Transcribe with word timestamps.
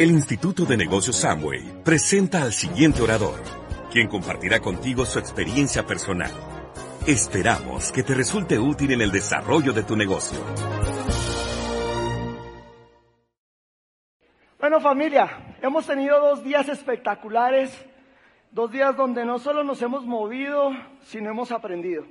El 0.00 0.12
Instituto 0.12 0.64
de 0.64 0.78
Negocios 0.78 1.16
Samway 1.16 1.82
presenta 1.84 2.40
al 2.40 2.54
siguiente 2.54 3.02
orador, 3.02 3.38
quien 3.92 4.08
compartirá 4.08 4.58
contigo 4.58 5.04
su 5.04 5.18
experiencia 5.18 5.84
personal. 5.84 6.30
Esperamos 7.06 7.92
que 7.92 8.02
te 8.02 8.14
resulte 8.14 8.58
útil 8.58 8.92
en 8.92 9.02
el 9.02 9.12
desarrollo 9.12 9.74
de 9.74 9.82
tu 9.82 9.96
negocio. 9.96 10.38
Bueno 14.58 14.80
familia, 14.80 15.58
hemos 15.60 15.86
tenido 15.86 16.18
dos 16.18 16.42
días 16.42 16.66
espectaculares, 16.70 17.70
dos 18.52 18.72
días 18.72 18.96
donde 18.96 19.26
no 19.26 19.38
solo 19.38 19.64
nos 19.64 19.82
hemos 19.82 20.06
movido, 20.06 20.70
sino 21.02 21.28
hemos 21.28 21.52
aprendido. 21.52 22.06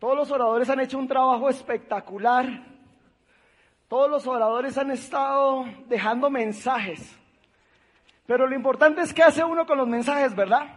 Todos 0.00 0.16
los 0.16 0.30
oradores 0.32 0.68
han 0.70 0.80
hecho 0.80 0.98
un 0.98 1.06
trabajo 1.06 1.48
espectacular, 1.48 2.79
todos 3.90 4.08
los 4.08 4.24
oradores 4.24 4.78
han 4.78 4.92
estado 4.92 5.64
dejando 5.86 6.30
mensajes, 6.30 7.12
pero 8.24 8.46
lo 8.46 8.54
importante 8.54 9.00
es 9.00 9.12
qué 9.12 9.24
hace 9.24 9.42
uno 9.42 9.66
con 9.66 9.78
los 9.78 9.88
mensajes, 9.88 10.32
¿verdad? 10.36 10.68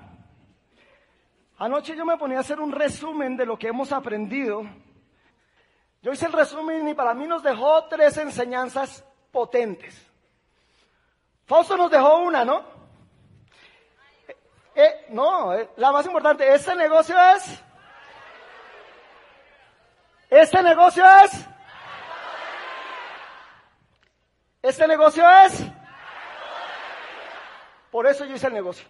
Anoche 1.60 1.96
yo 1.96 2.08
me 2.08 2.18
ponía 2.18 2.40
a 2.40 2.42
hacer 2.42 2.60
un 2.60 2.72
resumen 2.72 3.38
de 3.38 3.46
lo 3.46 3.56
que 3.56 3.68
hemos 3.68 3.92
aprendido. 3.92 4.64
Yo 6.02 6.12
hice 6.12 6.26
el 6.26 6.34
resumen 6.34 6.88
y 6.88 6.96
para 6.96 7.14
mí 7.14 7.28
nos 7.28 7.44
dejó 7.44 7.86
tres 7.86 8.18
enseñanzas 8.18 9.06
potentes. 9.32 10.12
Fausto 11.46 11.78
nos 11.78 11.92
dejó 11.92 12.18
una, 12.18 12.44
¿no? 12.44 12.64
Eh, 14.74 15.06
no, 15.10 15.54
eh, 15.54 15.70
la 15.78 15.92
más 15.92 16.08
importante, 16.08 16.52
este 16.52 16.76
negocio 16.76 17.16
es... 17.36 17.64
Este 20.32 20.64
negocio 20.64 21.06
es... 21.24 21.53
Este 24.64 24.88
negocio 24.88 25.30
es... 25.46 25.62
Por 27.92 28.08
eso 28.08 28.26
yo 28.26 28.34
hice 28.34 28.48
el 28.48 28.54
negocio. 28.54 28.88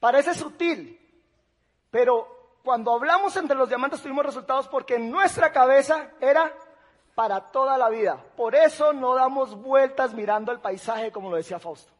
Parece 0.00 0.34
sutil, 0.34 0.98
pero 1.90 2.56
cuando 2.64 2.92
hablamos 2.92 3.36
entre 3.36 3.54
los 3.56 3.68
diamantes 3.68 4.02
tuvimos 4.02 4.24
resultados 4.24 4.66
porque 4.66 4.96
en 4.96 5.10
nuestra 5.10 5.52
cabeza 5.52 6.10
era 6.20 6.52
para 7.14 7.52
toda 7.52 7.76
la 7.76 7.90
vida. 7.90 8.24
Por 8.36 8.54
eso 8.54 8.94
no 8.94 9.14
damos 9.14 9.54
vueltas 9.54 10.14
mirando 10.14 10.50
el 10.50 10.58
paisaje, 10.58 11.12
como 11.12 11.30
lo 11.30 11.36
decía 11.36 11.60
Fausto. 11.60 11.92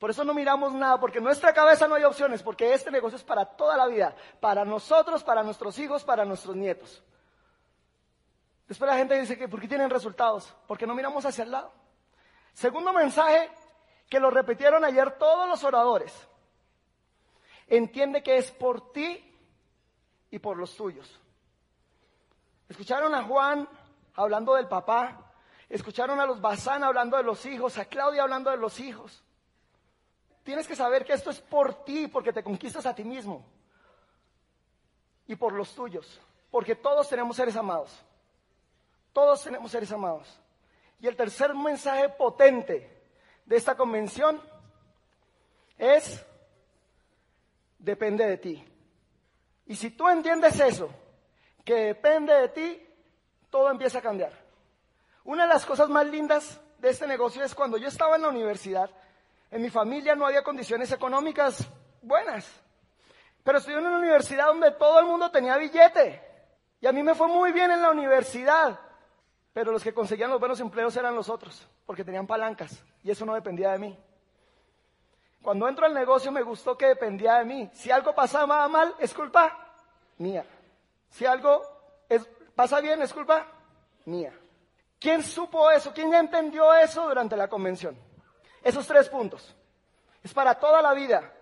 Por 0.00 0.10
eso 0.10 0.24
no 0.24 0.34
miramos 0.34 0.72
nada, 0.72 0.98
porque 0.98 1.18
en 1.18 1.24
nuestra 1.24 1.54
cabeza 1.54 1.86
no 1.86 1.94
hay 1.94 2.04
opciones, 2.04 2.42
porque 2.42 2.74
este 2.74 2.90
negocio 2.90 3.16
es 3.16 3.22
para 3.22 3.44
toda 3.44 3.76
la 3.76 3.86
vida, 3.86 4.16
para 4.40 4.64
nosotros, 4.64 5.22
para 5.22 5.42
nuestros 5.44 5.78
hijos, 5.78 6.02
para 6.02 6.24
nuestros 6.24 6.56
nietos. 6.56 7.02
Después 8.70 8.88
la 8.88 8.98
gente 8.98 9.18
dice 9.18 9.36
que 9.36 9.48
¿por 9.48 9.60
qué 9.60 9.66
tienen 9.66 9.90
resultados? 9.90 10.54
Porque 10.68 10.86
no 10.86 10.94
miramos 10.94 11.26
hacia 11.26 11.42
el 11.42 11.50
lado. 11.50 11.72
Segundo 12.52 12.92
mensaje, 12.92 13.50
que 14.08 14.20
lo 14.20 14.30
repitieron 14.30 14.84
ayer 14.84 15.18
todos 15.18 15.48
los 15.48 15.64
oradores. 15.64 16.14
Entiende 17.66 18.22
que 18.22 18.36
es 18.36 18.52
por 18.52 18.92
ti 18.92 19.36
y 20.30 20.38
por 20.38 20.56
los 20.56 20.76
tuyos. 20.76 21.18
Escucharon 22.68 23.12
a 23.12 23.24
Juan 23.24 23.68
hablando 24.14 24.54
del 24.54 24.68
papá. 24.68 25.32
Escucharon 25.68 26.20
a 26.20 26.26
los 26.26 26.40
Bazán 26.40 26.84
hablando 26.84 27.16
de 27.16 27.24
los 27.24 27.44
hijos, 27.46 27.76
a 27.76 27.86
Claudia 27.86 28.22
hablando 28.22 28.52
de 28.52 28.56
los 28.56 28.78
hijos. 28.78 29.24
Tienes 30.44 30.68
que 30.68 30.76
saber 30.76 31.04
que 31.04 31.14
esto 31.14 31.30
es 31.30 31.40
por 31.40 31.82
ti, 31.82 32.06
porque 32.06 32.32
te 32.32 32.44
conquistas 32.44 32.86
a 32.86 32.94
ti 32.94 33.02
mismo. 33.02 33.44
Y 35.26 35.34
por 35.34 35.54
los 35.54 35.74
tuyos. 35.74 36.20
Porque 36.52 36.76
todos 36.76 37.08
tenemos 37.08 37.34
seres 37.34 37.56
amados. 37.56 38.06
Todos 39.12 39.42
tenemos 39.42 39.70
seres 39.70 39.90
amados. 39.92 40.40
Y 41.00 41.06
el 41.06 41.16
tercer 41.16 41.54
mensaje 41.54 42.08
potente 42.10 43.02
de 43.44 43.56
esta 43.56 43.74
convención 43.74 44.40
es, 45.78 46.24
depende 47.78 48.26
de 48.26 48.36
ti. 48.36 48.64
Y 49.66 49.76
si 49.76 49.90
tú 49.90 50.08
entiendes 50.08 50.60
eso, 50.60 50.90
que 51.64 51.74
depende 51.74 52.34
de 52.34 52.48
ti, 52.48 52.86
todo 53.50 53.70
empieza 53.70 53.98
a 53.98 54.02
cambiar. 54.02 54.32
Una 55.24 55.44
de 55.44 55.48
las 55.48 55.64
cosas 55.64 55.88
más 55.88 56.06
lindas 56.06 56.60
de 56.78 56.90
este 56.90 57.06
negocio 57.06 57.44
es 57.44 57.54
cuando 57.54 57.76
yo 57.76 57.88
estaba 57.88 58.16
en 58.16 58.22
la 58.22 58.28
universidad, 58.28 58.90
en 59.50 59.62
mi 59.62 59.70
familia 59.70 60.14
no 60.14 60.26
había 60.26 60.42
condiciones 60.42 60.92
económicas 60.92 61.68
buenas, 62.02 62.48
pero 63.42 63.58
estudié 63.58 63.78
en 63.78 63.86
una 63.86 63.98
universidad 63.98 64.46
donde 64.46 64.70
todo 64.72 65.00
el 65.00 65.06
mundo 65.06 65.30
tenía 65.30 65.56
billete. 65.56 66.20
Y 66.80 66.86
a 66.86 66.92
mí 66.92 67.02
me 67.02 67.14
fue 67.14 67.28
muy 67.28 67.52
bien 67.52 67.70
en 67.70 67.82
la 67.82 67.90
universidad, 67.90 68.78
pero 69.52 69.72
los 69.72 69.82
que 69.82 69.94
conseguían 69.94 70.30
los 70.30 70.40
buenos 70.40 70.60
empleos 70.60 70.96
eran 70.96 71.14
los 71.14 71.28
otros, 71.28 71.66
porque 71.86 72.04
tenían 72.04 72.26
palancas, 72.26 72.82
y 73.02 73.10
eso 73.10 73.24
no 73.26 73.34
dependía 73.34 73.72
de 73.72 73.78
mí. 73.78 73.98
Cuando 75.42 75.68
entro 75.68 75.86
al 75.86 75.94
negocio 75.94 76.30
me 76.30 76.42
gustó 76.42 76.76
que 76.76 76.86
dependía 76.86 77.36
de 77.36 77.46
mí. 77.46 77.70
Si 77.72 77.90
algo 77.90 78.14
pasaba 78.14 78.68
mal, 78.68 78.94
es 78.98 79.14
culpa 79.14 79.74
mía. 80.18 80.44
Si 81.08 81.24
algo 81.24 81.80
¿Pasa 82.60 82.78
bien? 82.82 83.00
¿Es 83.00 83.14
culpa? 83.14 83.46
Mía. 84.04 84.38
¿Quién 84.98 85.22
supo 85.22 85.70
eso? 85.70 85.94
¿Quién 85.94 86.12
entendió 86.12 86.74
eso 86.74 87.08
durante 87.08 87.34
la 87.34 87.48
convención? 87.48 87.96
Esos 88.62 88.86
tres 88.86 89.08
puntos. 89.08 89.56
Es 90.22 90.34
para 90.34 90.54
toda 90.54 90.82
la 90.82 90.92
vida. 90.92 91.32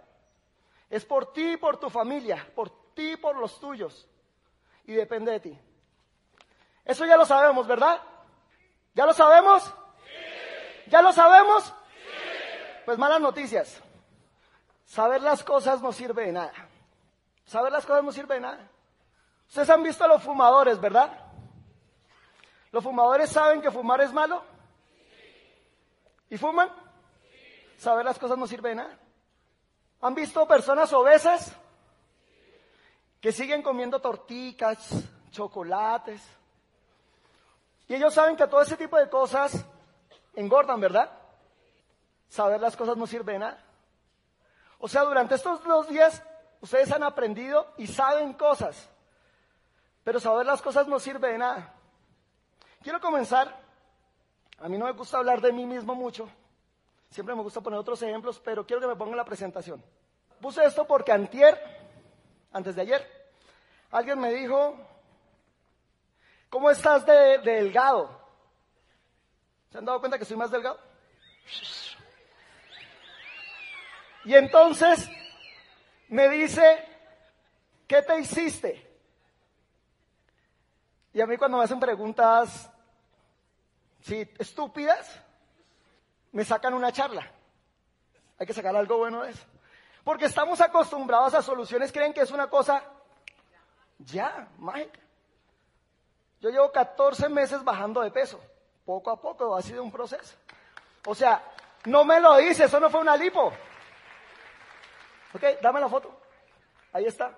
Es 0.88 1.04
por 1.04 1.32
ti 1.32 1.54
y 1.54 1.56
por 1.56 1.76
tu 1.76 1.90
familia, 1.90 2.48
por 2.54 2.94
ti 2.94 3.14
y 3.14 3.16
por 3.16 3.34
los 3.34 3.58
tuyos. 3.58 4.08
Y 4.84 4.92
depende 4.92 5.32
de 5.32 5.40
ti. 5.40 5.58
Eso 6.88 7.04
ya 7.04 7.19
lo 7.19 7.26
sabemos, 7.26 7.66
¿verdad? 7.66 8.00
¿Ya 8.94 9.04
lo 9.04 9.12
sabemos? 9.12 9.62
Sí. 9.62 10.91
¿Ya 10.91 11.03
lo 11.03 11.12
sabemos? 11.12 11.65
Sí. 11.65 11.72
Pues 12.87 12.97
malas 12.97 13.21
noticias. 13.21 13.82
Saber 14.87 15.21
las 15.21 15.44
cosas 15.44 15.82
no 15.82 15.93
sirve 15.93 16.25
de 16.25 16.32
nada. 16.32 16.53
Saber 17.44 17.71
las 17.71 17.84
cosas 17.84 18.03
no 18.03 18.10
sirve 18.10 18.37
de 18.37 18.41
nada. 18.41 18.71
Ustedes 19.47 19.69
han 19.69 19.82
visto 19.82 20.03
a 20.03 20.09
los 20.09 20.22
fumadores, 20.22 20.81
¿verdad? 20.81 21.12
¿Los 22.72 22.82
fumadores 22.82 23.28
saben 23.28 23.60
que 23.60 23.70
fumar 23.70 24.00
es 24.00 24.12
malo? 24.12 24.43
¿Y 26.31 26.38
fuman? 26.38 26.70
Saber 27.76 28.06
las 28.06 28.19
cosas 28.19 28.38
no 28.38 28.47
sirve 28.47 28.70
de 28.70 28.76
nada. 28.76 28.99
¿Han 30.00 30.15
visto 30.15 30.49
personas 30.49 30.91
obesas 30.94 31.55
que 33.20 33.31
siguen 33.31 33.62
comiendo 33.62 34.00
torticas, 34.00 34.88
chocolates? 35.31 36.38
Y 37.88 37.94
ellos 37.94 38.15
saben 38.15 38.37
que 38.37 38.47
todo 38.47 38.62
ese 38.62 38.76
tipo 38.76 38.97
de 38.97 39.09
cosas 39.09 39.65
engordan, 40.34 40.81
¿verdad? 40.81 41.10
Saber 42.28 42.60
las 42.60 42.76
cosas 42.76 42.97
no 42.97 43.06
sirve 43.06 43.32
de 43.32 43.38
nada. 43.41 43.65
O 44.78 44.87
sea, 44.87 45.03
durante 45.03 45.34
estos 45.34 45.65
dos 45.65 45.88
días 45.88 46.22
ustedes 46.60 46.93
han 46.93 47.03
aprendido 47.03 47.72
y 47.78 47.87
saben 47.87 48.34
cosas 48.34 48.88
pero 50.09 50.21
saber 50.21 50.47
las 50.47 50.62
cosas 50.62 50.88
no 50.88 50.99
sirve 50.99 51.32
de 51.32 51.37
nada. 51.37 51.75
Quiero 52.82 52.99
comenzar. 52.99 53.60
A 54.59 54.66
mí 54.66 54.78
no 54.78 54.87
me 54.87 54.93
gusta 54.93 55.19
hablar 55.19 55.43
de 55.43 55.53
mí 55.53 55.66
mismo 55.66 55.94
mucho. 55.94 56.26
Siempre 57.10 57.34
me 57.34 57.43
gusta 57.43 57.60
poner 57.60 57.78
otros 57.78 58.00
ejemplos, 58.00 58.41
pero 58.43 58.65
quiero 58.65 58.81
que 58.81 58.87
me 58.87 58.97
pongan 58.97 59.19
la 59.19 59.26
presentación. 59.26 59.84
Puse 60.41 60.65
esto 60.65 60.87
porque 60.87 61.12
antier, 61.12 61.60
antes 62.53 62.75
de 62.75 62.81
ayer, 62.81 63.31
alguien 63.91 64.19
me 64.19 64.32
dijo, 64.32 64.78
¿cómo 66.48 66.70
estás 66.70 67.04
de, 67.06 67.38
delgado? 67.38 68.19
¿Se 69.70 69.78
han 69.78 69.84
dado 69.84 70.00
cuenta 70.00 70.19
que 70.19 70.25
soy 70.25 70.36
más 70.36 70.50
delgado? 70.50 70.78
Y 74.25 74.34
entonces 74.34 75.08
me 76.08 76.28
dice, 76.28 76.84
¿qué 77.87 78.03
te 78.03 78.19
hiciste? 78.19 78.88
Y 81.12 81.20
a 81.20 81.26
mí 81.26 81.37
cuando 81.37 81.58
me 81.58 81.64
hacen 81.64 81.81
preguntas, 81.81 82.70
sí, 84.00 84.28
estúpidas, 84.38 85.20
me 86.32 86.44
sacan 86.44 86.75
una 86.75 86.93
charla. 86.93 87.31
Hay 88.38 88.46
que 88.46 88.55
sacar 88.55 88.76
algo 88.76 88.99
bueno 88.99 89.23
de 89.23 89.31
eso. 89.31 89.44
Porque 90.05 90.26
estamos 90.26 90.61
acostumbrados 90.61 91.34
a 91.34 91.43
soluciones, 91.43 91.93
creen 91.93 92.12
que 92.12 92.20
es 92.20 92.31
una 92.31 92.49
cosa 92.49 92.82
ya, 93.99 94.49
mágica. 94.58 95.00
Yo 96.40 96.50
llevo 96.50 96.70
14 96.70 97.29
meses 97.29 97.64
bajando 97.64 98.00
de 98.00 98.11
peso. 98.11 98.40
Poco 98.85 99.11
a 99.11 99.20
poco 99.20 99.55
ha 99.56 99.62
sido 99.62 99.82
un 99.82 99.90
proceso. 99.90 100.37
O 101.06 101.14
sea, 101.14 101.43
no 101.85 102.05
me 102.05 102.20
lo 102.20 102.37
dice, 102.37 102.64
eso 102.64 102.79
no 102.81 102.90
fue 102.90 103.00
una 103.00 103.17
lipo. 103.17 103.52
Ok, 105.35 105.43
dame 105.61 105.81
la 105.81 105.88
foto. 105.88 106.20
Ahí 106.93 107.06
está. 107.06 107.37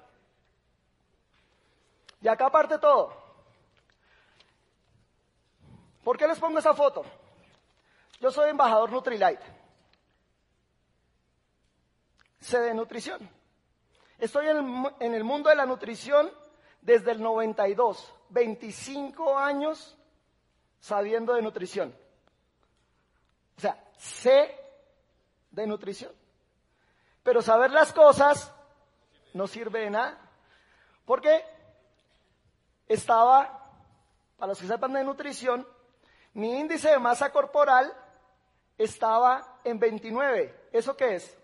Y 2.21 2.29
acá 2.29 2.51
parte 2.51 2.79
todo. 2.79 3.15
¿Por 6.05 6.17
qué 6.17 6.27
les 6.27 6.39
pongo 6.39 6.59
esa 6.59 6.75
foto? 6.75 7.05
Yo 8.21 8.31
soy 8.31 8.51
embajador 8.51 8.91
Nutrilite. 8.91 9.45
Sé 12.41 12.59
de 12.61 12.75
nutrición. 12.75 13.29
Estoy 14.19 14.49
en 14.49 15.15
el, 15.15 15.25
mundo 15.25 15.49
de 15.49 15.57
la 15.57 15.65
nutrición 15.65 16.31
desde 16.83 17.13
el 17.13 17.23
92, 17.23 18.15
25 18.31 19.39
años 19.39 19.97
sabiendo 20.81 21.35
de 21.35 21.43
nutrición. 21.43 21.95
O 23.57 23.61
sea, 23.61 23.79
sé 23.99 24.59
de 25.51 25.67
nutrición. 25.67 26.13
Pero 27.23 27.43
saber 27.43 27.71
las 27.71 27.93
cosas 27.93 28.53
no 29.35 29.47
sirve 29.47 29.81
de 29.81 29.91
nada. 29.91 30.19
Porque 31.05 31.45
estaba, 32.89 33.71
para 34.39 34.49
los 34.51 34.61
que 34.61 34.67
sepan 34.67 34.93
de 34.93 35.05
nutrición, 35.05 35.67
mi 36.35 36.59
índice 36.59 36.91
de 36.91 36.99
masa 36.99 37.31
corporal 37.31 37.93
estaba 38.79 39.59
en 39.65 39.79
29. 39.79 40.69
¿Eso 40.73 40.97
qué 40.97 41.17
es? 41.17 41.37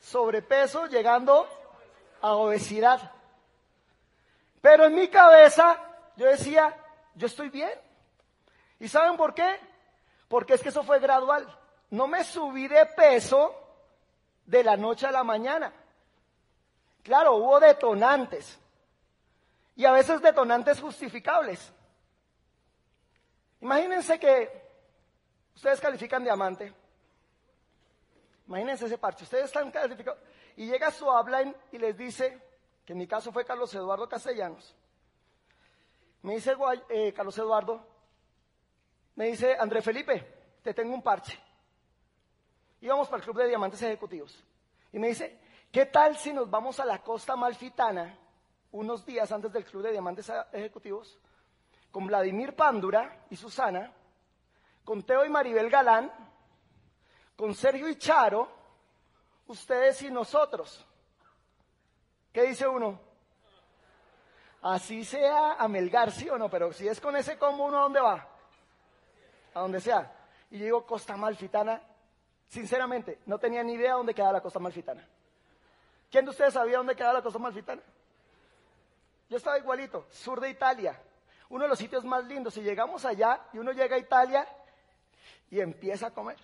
Sobrepeso 0.00 0.86
llegando 0.86 1.48
a 2.20 2.32
obesidad. 2.32 3.12
Pero 4.60 4.86
en 4.86 4.94
mi 4.94 5.08
cabeza 5.08 5.76
yo 6.16 6.26
decía, 6.26 6.76
yo 7.14 7.26
estoy 7.26 7.48
bien. 7.48 7.72
¿Y 8.80 8.88
saben 8.88 9.16
por 9.16 9.34
qué? 9.34 9.58
Porque 10.28 10.54
es 10.54 10.62
que 10.62 10.68
eso 10.68 10.82
fue 10.82 10.98
gradual. 10.98 11.46
No 11.90 12.06
me 12.06 12.24
subí 12.24 12.68
de 12.68 12.84
peso 12.86 13.54
de 14.44 14.64
la 14.64 14.76
noche 14.76 15.06
a 15.06 15.12
la 15.12 15.24
mañana. 15.24 15.72
Claro, 17.02 17.36
hubo 17.36 17.60
detonantes. 17.60 18.58
Y 19.76 19.84
a 19.84 19.92
veces 19.92 20.20
detonantes 20.20 20.80
justificables. 20.80 21.72
Imagínense 23.60 24.18
que 24.18 24.50
ustedes 25.54 25.80
califican 25.80 26.22
diamante. 26.24 26.72
Imagínense 28.46 28.86
ese 28.86 28.98
parche. 28.98 29.24
Ustedes 29.24 29.44
están 29.46 29.70
calificados. 29.70 30.20
Y 30.56 30.66
llega 30.66 30.90
su 30.90 31.10
habla 31.10 31.42
y 31.70 31.78
les 31.78 31.96
dice, 31.96 32.40
que 32.88 32.94
en 32.94 32.98
mi 33.00 33.06
caso 33.06 33.30
fue 33.30 33.44
Carlos 33.44 33.74
Eduardo 33.74 34.08
Castellanos. 34.08 34.74
Me 36.22 36.36
dice 36.36 36.56
eh, 36.88 37.12
Carlos 37.12 37.36
Eduardo, 37.36 37.86
me 39.14 39.26
dice, 39.26 39.58
André 39.60 39.82
Felipe, 39.82 40.56
te 40.62 40.72
tengo 40.72 40.94
un 40.94 41.02
parche. 41.02 41.38
Íbamos 42.80 43.08
para 43.08 43.18
el 43.18 43.24
Club 43.24 43.36
de 43.36 43.48
Diamantes 43.48 43.82
Ejecutivos. 43.82 44.42
Y 44.90 44.98
me 44.98 45.08
dice, 45.08 45.38
¿qué 45.70 45.84
tal 45.84 46.16
si 46.16 46.32
nos 46.32 46.48
vamos 46.48 46.80
a 46.80 46.86
la 46.86 47.02
costa 47.02 47.36
malfitana 47.36 48.18
unos 48.72 49.04
días 49.04 49.30
antes 49.32 49.52
del 49.52 49.66
Club 49.66 49.82
de 49.82 49.90
Diamantes 49.90 50.32
Ejecutivos 50.50 51.18
con 51.90 52.06
Vladimir 52.06 52.56
Pándura 52.56 53.26
y 53.28 53.36
Susana, 53.36 53.92
con 54.82 55.02
Teo 55.02 55.26
y 55.26 55.28
Maribel 55.28 55.68
Galán, 55.68 56.10
con 57.36 57.54
Sergio 57.54 57.86
y 57.86 57.98
Charo, 57.98 58.48
ustedes 59.46 60.00
y 60.00 60.10
nosotros? 60.10 60.87
¿Qué 62.32 62.42
dice 62.42 62.66
uno? 62.66 63.00
Así 64.62 65.04
sea 65.04 65.54
a 65.54 65.68
Melgar, 65.68 66.10
sí 66.10 66.28
o 66.28 66.36
no, 66.36 66.50
pero 66.50 66.72
si 66.72 66.88
es 66.88 67.00
con 67.00 67.16
ese 67.16 67.38
combo, 67.38 67.64
¿uno 67.64 67.78
a 67.78 67.82
dónde 67.82 68.00
va? 68.00 68.28
A 69.54 69.60
donde 69.60 69.80
sea. 69.80 70.12
Y 70.50 70.58
yo 70.58 70.64
digo, 70.64 70.86
Costa 70.86 71.16
Malfitana, 71.16 71.80
sinceramente, 72.48 73.20
no 73.26 73.38
tenía 73.38 73.62
ni 73.62 73.74
idea 73.74 73.94
dónde 73.94 74.14
quedaba 74.14 74.32
la 74.32 74.40
Costa 74.40 74.58
Malfitana. 74.58 75.06
¿Quién 76.10 76.24
de 76.24 76.30
ustedes 76.30 76.54
sabía 76.54 76.78
dónde 76.78 76.96
quedaba 76.96 77.14
la 77.14 77.22
Costa 77.22 77.38
Malfitana? 77.38 77.82
Yo 79.28 79.36
estaba 79.36 79.58
igualito, 79.58 80.06
sur 80.10 80.40
de 80.40 80.50
Italia, 80.50 80.98
uno 81.50 81.64
de 81.64 81.68
los 81.68 81.78
sitios 81.78 82.04
más 82.04 82.24
lindos. 82.24 82.54
Si 82.54 82.62
llegamos 82.62 83.04
allá 83.04 83.40
y 83.52 83.58
uno 83.58 83.72
llega 83.72 83.96
a 83.96 83.98
Italia 83.98 84.46
y 85.50 85.60
empieza 85.60 86.08
a 86.08 86.10
comer. 86.10 86.38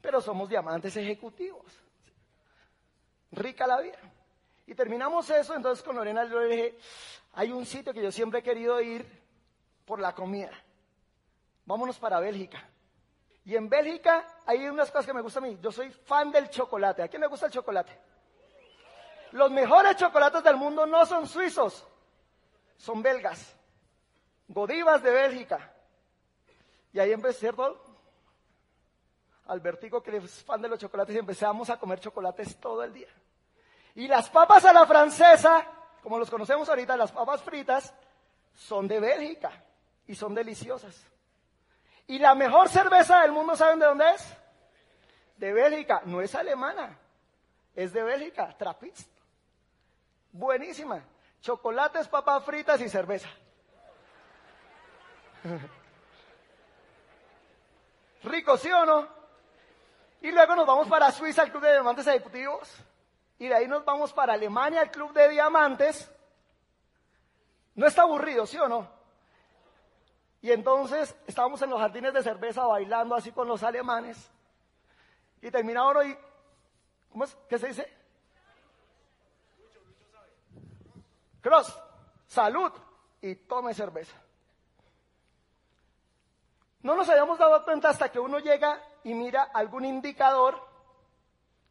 Pero 0.00 0.20
somos 0.20 0.48
diamantes 0.48 0.96
ejecutivos. 0.96 1.66
Rica 3.32 3.66
la 3.66 3.80
vida. 3.80 3.98
Y 4.68 4.74
terminamos 4.74 5.30
eso, 5.30 5.56
entonces 5.56 5.82
con 5.82 5.96
Lorena 5.96 6.24
le 6.24 6.46
dije, 6.46 6.78
hay 7.32 7.50
un 7.50 7.64
sitio 7.64 7.94
que 7.94 8.02
yo 8.02 8.12
siempre 8.12 8.40
he 8.40 8.42
querido 8.42 8.78
ir 8.82 9.02
por 9.86 9.98
la 9.98 10.14
comida. 10.14 10.50
Vámonos 11.64 11.98
para 11.98 12.20
Bélgica. 12.20 12.68
Y 13.46 13.56
en 13.56 13.70
Bélgica 13.70 14.42
hay 14.44 14.68
unas 14.68 14.90
cosas 14.90 15.06
que 15.06 15.14
me 15.14 15.22
gustan 15.22 15.44
a 15.44 15.46
mí. 15.46 15.58
Yo 15.62 15.72
soy 15.72 15.88
fan 15.88 16.30
del 16.30 16.50
chocolate. 16.50 17.02
¿A 17.02 17.08
quién 17.08 17.22
le 17.22 17.28
gusta 17.28 17.46
el 17.46 17.52
chocolate? 17.52 17.98
Los 19.32 19.50
mejores 19.50 19.96
chocolates 19.96 20.44
del 20.44 20.56
mundo 20.56 20.84
no 20.84 21.06
son 21.06 21.26
suizos, 21.26 21.86
son 22.76 23.02
belgas. 23.02 23.56
Godivas 24.48 25.02
de 25.02 25.10
Bélgica. 25.10 25.72
Y 26.92 26.98
ahí 26.98 27.12
empecé, 27.12 27.38
¿cierto? 27.40 27.82
Albertico, 29.46 30.02
que 30.02 30.18
es 30.18 30.44
fan 30.44 30.60
de 30.60 30.68
los 30.68 30.78
chocolates, 30.78 31.16
y 31.16 31.20
empezamos 31.20 31.70
a 31.70 31.78
comer 31.78 32.00
chocolates 32.00 32.60
todo 32.60 32.84
el 32.84 32.92
día. 32.92 33.08
Y 33.98 34.06
las 34.06 34.30
papas 34.30 34.64
a 34.64 34.72
la 34.72 34.86
francesa, 34.86 35.66
como 36.04 36.20
los 36.20 36.30
conocemos 36.30 36.68
ahorita, 36.68 36.96
las 36.96 37.10
papas 37.10 37.42
fritas, 37.42 37.92
son 38.54 38.86
de 38.86 39.00
Bélgica 39.00 39.50
y 40.06 40.14
son 40.14 40.36
deliciosas. 40.36 41.04
Y 42.06 42.20
la 42.20 42.36
mejor 42.36 42.68
cerveza 42.68 43.22
del 43.22 43.32
mundo, 43.32 43.56
¿saben 43.56 43.80
de 43.80 43.86
dónde 43.86 44.08
es? 44.12 44.36
De 45.36 45.52
Bélgica, 45.52 46.02
no 46.04 46.20
es 46.20 46.32
alemana, 46.36 46.96
es 47.74 47.92
de 47.92 48.04
Bélgica, 48.04 48.56
Trappist. 48.56 49.10
Buenísima. 50.30 51.02
Chocolates, 51.40 52.06
papas 52.06 52.44
fritas 52.44 52.80
y 52.80 52.88
cerveza. 52.88 53.28
Rico, 58.22 58.56
¿sí 58.58 58.70
o 58.70 58.86
no? 58.86 59.08
Y 60.22 60.30
luego 60.30 60.54
nos 60.54 60.68
vamos 60.68 60.86
para 60.86 61.10
Suiza, 61.10 61.42
al 61.42 61.50
Club 61.50 61.64
de 61.64 61.72
Diamantes 61.72 62.06
Ejecutivos. 62.06 62.84
Y 63.38 63.48
de 63.48 63.54
ahí 63.54 63.68
nos 63.68 63.84
vamos 63.84 64.12
para 64.12 64.34
Alemania, 64.34 64.80
al 64.80 64.90
Club 64.90 65.12
de 65.12 65.28
Diamantes. 65.28 66.10
No 67.74 67.86
está 67.86 68.02
aburrido, 68.02 68.46
¿sí 68.46 68.58
o 68.58 68.68
no? 68.68 68.90
Y 70.40 70.50
entonces 70.52 71.16
estábamos 71.26 71.60
en 71.62 71.70
los 71.70 71.80
jardines 71.80 72.12
de 72.12 72.22
cerveza 72.22 72.64
bailando 72.64 73.14
así 73.14 73.32
con 73.32 73.46
los 73.46 73.62
alemanes. 73.62 74.30
Y 75.40 75.50
terminamos 75.50 76.04
y, 76.06 76.16
¿cómo 77.10 77.24
es? 77.24 77.36
¿Qué 77.48 77.58
se 77.58 77.68
dice? 77.68 77.96
Cross, 81.40 81.78
salud 82.26 82.72
y 83.20 83.34
tome 83.36 83.74
cerveza. 83.74 84.16
No 86.82 86.94
nos 86.94 87.08
habíamos 87.08 87.38
dado 87.38 87.64
cuenta 87.64 87.90
hasta 87.90 88.10
que 88.10 88.18
uno 88.18 88.38
llega 88.38 88.80
y 89.04 89.14
mira 89.14 89.44
algún 89.54 89.84
indicador 89.84 90.60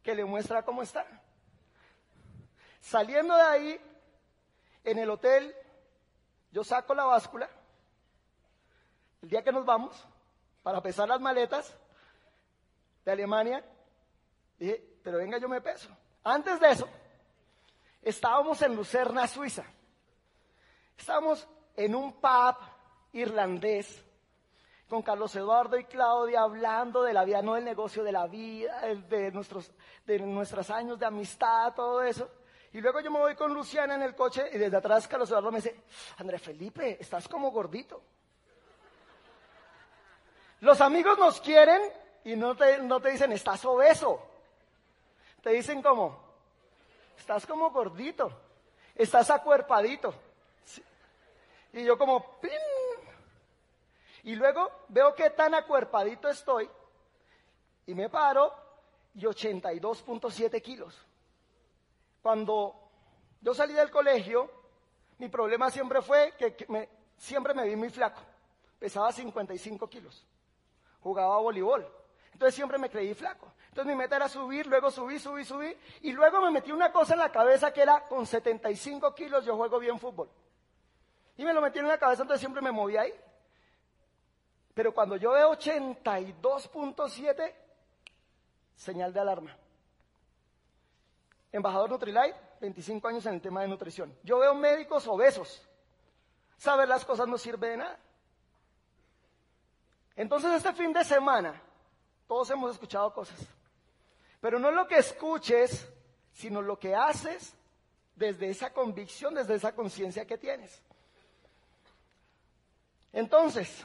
que 0.02 0.14
le 0.14 0.24
muestra 0.24 0.64
cómo 0.64 0.82
está. 0.82 1.06
Saliendo 2.80 3.34
de 3.34 3.42
ahí, 3.42 3.80
en 4.84 4.98
el 4.98 5.10
hotel, 5.10 5.54
yo 6.50 6.64
saco 6.64 6.94
la 6.94 7.04
báscula. 7.04 7.48
El 9.22 9.28
día 9.28 9.42
que 9.42 9.52
nos 9.52 9.64
vamos, 9.64 10.06
para 10.62 10.82
pesar 10.82 11.08
las 11.08 11.20
maletas 11.20 11.76
de 13.04 13.12
Alemania, 13.12 13.64
dije, 14.58 14.82
pero 15.02 15.18
venga, 15.18 15.38
yo 15.38 15.48
me 15.48 15.60
peso. 15.60 15.88
Antes 16.24 16.60
de 16.60 16.70
eso, 16.70 16.88
estábamos 18.02 18.60
en 18.62 18.76
Lucerna, 18.76 19.26
Suiza. 19.26 19.64
Estábamos 20.96 21.46
en 21.76 21.94
un 21.94 22.12
pub 22.12 22.56
irlandés 23.12 24.04
con 24.88 25.02
Carlos 25.02 25.34
Eduardo 25.36 25.78
y 25.78 25.84
Claudia 25.84 26.40
hablando 26.40 27.02
de 27.02 27.12
la 27.12 27.24
vida, 27.24 27.42
no 27.42 27.54
del 27.54 27.64
negocio, 27.64 28.02
de 28.02 28.12
la 28.12 28.26
vida, 28.26 28.80
de, 28.80 29.30
nuestros, 29.32 29.70
de 30.06 30.18
nuestros 30.20 30.70
años 30.70 30.98
de 30.98 31.06
amistad, 31.06 31.74
todo 31.74 32.02
eso. 32.02 32.28
Y 32.72 32.80
luego 32.80 33.00
yo 33.00 33.10
me 33.10 33.18
voy 33.18 33.34
con 33.34 33.54
Luciana 33.54 33.94
en 33.94 34.02
el 34.02 34.14
coche 34.14 34.48
y 34.52 34.58
desde 34.58 34.76
atrás 34.76 35.08
Carlos 35.08 35.30
Eduardo 35.30 35.50
me 35.50 35.58
dice, 35.58 35.80
André 36.18 36.38
Felipe, 36.38 36.98
estás 37.00 37.26
como 37.26 37.50
gordito. 37.50 38.02
Los 40.60 40.80
amigos 40.80 41.18
nos 41.18 41.40
quieren 41.40 41.80
y 42.24 42.36
no 42.36 42.56
te, 42.56 42.78
no 42.78 43.00
te 43.00 43.10
dicen, 43.10 43.32
estás 43.32 43.64
obeso. 43.64 44.22
Te 45.42 45.50
dicen 45.50 45.80
como, 45.80 46.20
estás 47.16 47.46
como 47.46 47.70
gordito, 47.70 48.30
estás 48.94 49.30
acuerpadito. 49.30 50.14
Y 51.72 51.84
yo 51.84 51.96
como, 51.96 52.38
¡pin! 52.40 52.50
Y 54.24 54.34
luego 54.34 54.70
veo 54.88 55.14
qué 55.14 55.30
tan 55.30 55.54
acuerpadito 55.54 56.28
estoy 56.28 56.68
y 57.86 57.94
me 57.94 58.10
paro 58.10 58.52
y 59.14 59.22
82.7 59.22 60.60
kilos. 60.60 61.00
Cuando 62.22 62.74
yo 63.40 63.54
salí 63.54 63.74
del 63.74 63.90
colegio, 63.90 64.50
mi 65.18 65.28
problema 65.28 65.70
siempre 65.70 66.02
fue 66.02 66.34
que, 66.38 66.88
siempre 67.16 67.54
me 67.54 67.64
vi 67.64 67.76
muy 67.76 67.90
flaco. 67.90 68.20
Pesaba 68.78 69.12
55 69.12 69.88
kilos. 69.88 70.26
Jugaba 71.00 71.38
voleibol. 71.38 71.86
Entonces 72.32 72.54
siempre 72.54 72.78
me 72.78 72.88
creí 72.88 73.14
flaco. 73.14 73.52
Entonces 73.68 73.86
mi 73.86 73.96
meta 73.96 74.16
era 74.16 74.28
subir, 74.28 74.66
luego 74.66 74.90
subí, 74.90 75.18
subí, 75.18 75.44
subí. 75.44 75.76
Y 76.02 76.12
luego 76.12 76.40
me 76.40 76.50
metí 76.50 76.72
una 76.72 76.92
cosa 76.92 77.14
en 77.14 77.20
la 77.20 77.32
cabeza 77.32 77.72
que 77.72 77.82
era 77.82 78.06
con 78.08 78.26
75 78.26 79.14
kilos 79.14 79.44
yo 79.44 79.56
juego 79.56 79.78
bien 79.78 79.98
fútbol. 79.98 80.28
Y 81.36 81.44
me 81.44 81.52
lo 81.52 81.60
metí 81.60 81.78
en 81.78 81.86
la 81.86 81.98
cabeza, 81.98 82.22
entonces 82.22 82.40
siempre 82.40 82.62
me 82.62 82.72
moví 82.72 82.96
ahí. 82.96 83.12
Pero 84.74 84.92
cuando 84.92 85.16
yo 85.16 85.32
veo 85.32 85.52
82.7, 85.52 87.54
señal 88.76 89.12
de 89.12 89.20
alarma. 89.20 89.56
Embajador 91.52 91.90
Nutrilite, 91.90 92.34
25 92.60 93.08
años 93.08 93.26
en 93.26 93.34
el 93.34 93.40
tema 93.40 93.62
de 93.62 93.68
nutrición. 93.68 94.14
Yo 94.22 94.38
veo 94.38 94.54
médicos 94.54 95.06
obesos. 95.06 95.66
Saber 96.56 96.88
las 96.88 97.04
cosas 97.04 97.28
no 97.28 97.38
sirve 97.38 97.70
de 97.70 97.76
nada. 97.78 97.98
Entonces 100.16 100.52
este 100.52 100.72
fin 100.72 100.92
de 100.92 101.04
semana, 101.04 101.62
Todos 102.26 102.50
hemos 102.50 102.72
escuchado 102.72 103.12
cosas. 103.14 103.38
Pero 104.40 104.58
no 104.58 104.70
lo 104.70 104.86
que 104.86 104.98
escuches, 104.98 105.88
sino 106.32 106.60
lo 106.60 106.78
que 106.78 106.94
haces 106.94 107.54
desde 108.14 108.50
esa 108.50 108.70
convicción, 108.70 109.34
desde 109.34 109.54
esa 109.54 109.74
conciencia 109.74 110.26
que 110.26 110.36
tienes. 110.36 110.82
Entonces, 113.12 113.82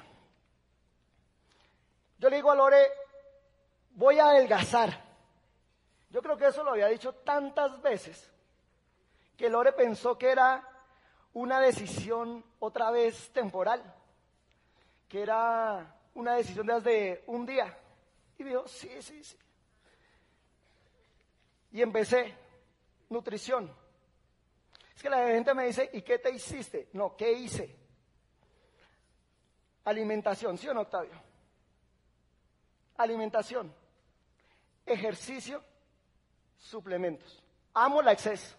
yo 2.19 2.29
le 2.29 2.35
digo 2.35 2.51
a 2.51 2.55
Lore, 2.55 2.85
voy 3.91 4.19
a 4.19 4.25
adelgazar. 4.25 5.12
Yo 6.13 6.21
creo 6.21 6.37
que 6.37 6.45
eso 6.45 6.63
lo 6.63 6.71
había 6.71 6.89
dicho 6.89 7.11
tantas 7.11 7.81
veces 7.81 8.31
que 9.35 9.49
Lore 9.49 9.73
pensó 9.73 10.15
que 10.15 10.29
era 10.29 10.63
una 11.33 11.59
decisión 11.59 12.45
otra 12.59 12.91
vez 12.91 13.31
temporal, 13.31 13.81
que 15.09 15.23
era 15.23 15.99
una 16.13 16.35
decisión 16.35 16.67
desde 16.67 17.23
un 17.25 17.47
día. 17.47 17.75
Y 18.37 18.43
dijo, 18.43 18.67
sí, 18.67 19.01
sí, 19.01 19.23
sí. 19.23 19.35
Y 21.71 21.81
empecé, 21.81 22.37
nutrición. 23.09 23.75
Es 24.95 25.01
que 25.01 25.09
la 25.09 25.25
gente 25.29 25.55
me 25.55 25.65
dice, 25.65 25.89
¿y 25.93 26.03
qué 26.03 26.19
te 26.19 26.29
hiciste? 26.29 26.89
No, 26.93 27.17
¿qué 27.17 27.31
hice? 27.31 27.75
Alimentación, 29.85 30.59
¿sí 30.59 30.67
o 30.67 30.75
no, 30.75 30.81
Octavio? 30.81 31.19
Alimentación, 32.97 33.73
ejercicio, 34.85 35.72
suplementos. 36.63 37.43
Amo 37.73 38.01
la 38.01 38.13
exceso, 38.13 38.55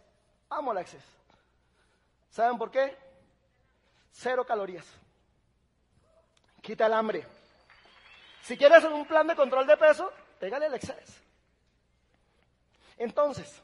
amo 0.50 0.72
la 0.72 0.82
exceso. 0.82 1.08
¿Saben 2.30 2.58
por 2.58 2.70
qué? 2.70 2.96
Cero 4.12 4.44
calorías. 4.44 4.86
Quita 6.60 6.86
el 6.86 6.92
hambre. 6.92 7.26
Si 8.42 8.56
quieres 8.56 8.78
hacer 8.78 8.92
un 8.92 9.06
plan 9.06 9.26
de 9.26 9.36
control 9.36 9.66
de 9.66 9.76
peso, 9.76 10.12
pégale 10.38 10.66
el 10.66 10.74
exceso. 10.74 11.20
Entonces, 12.98 13.62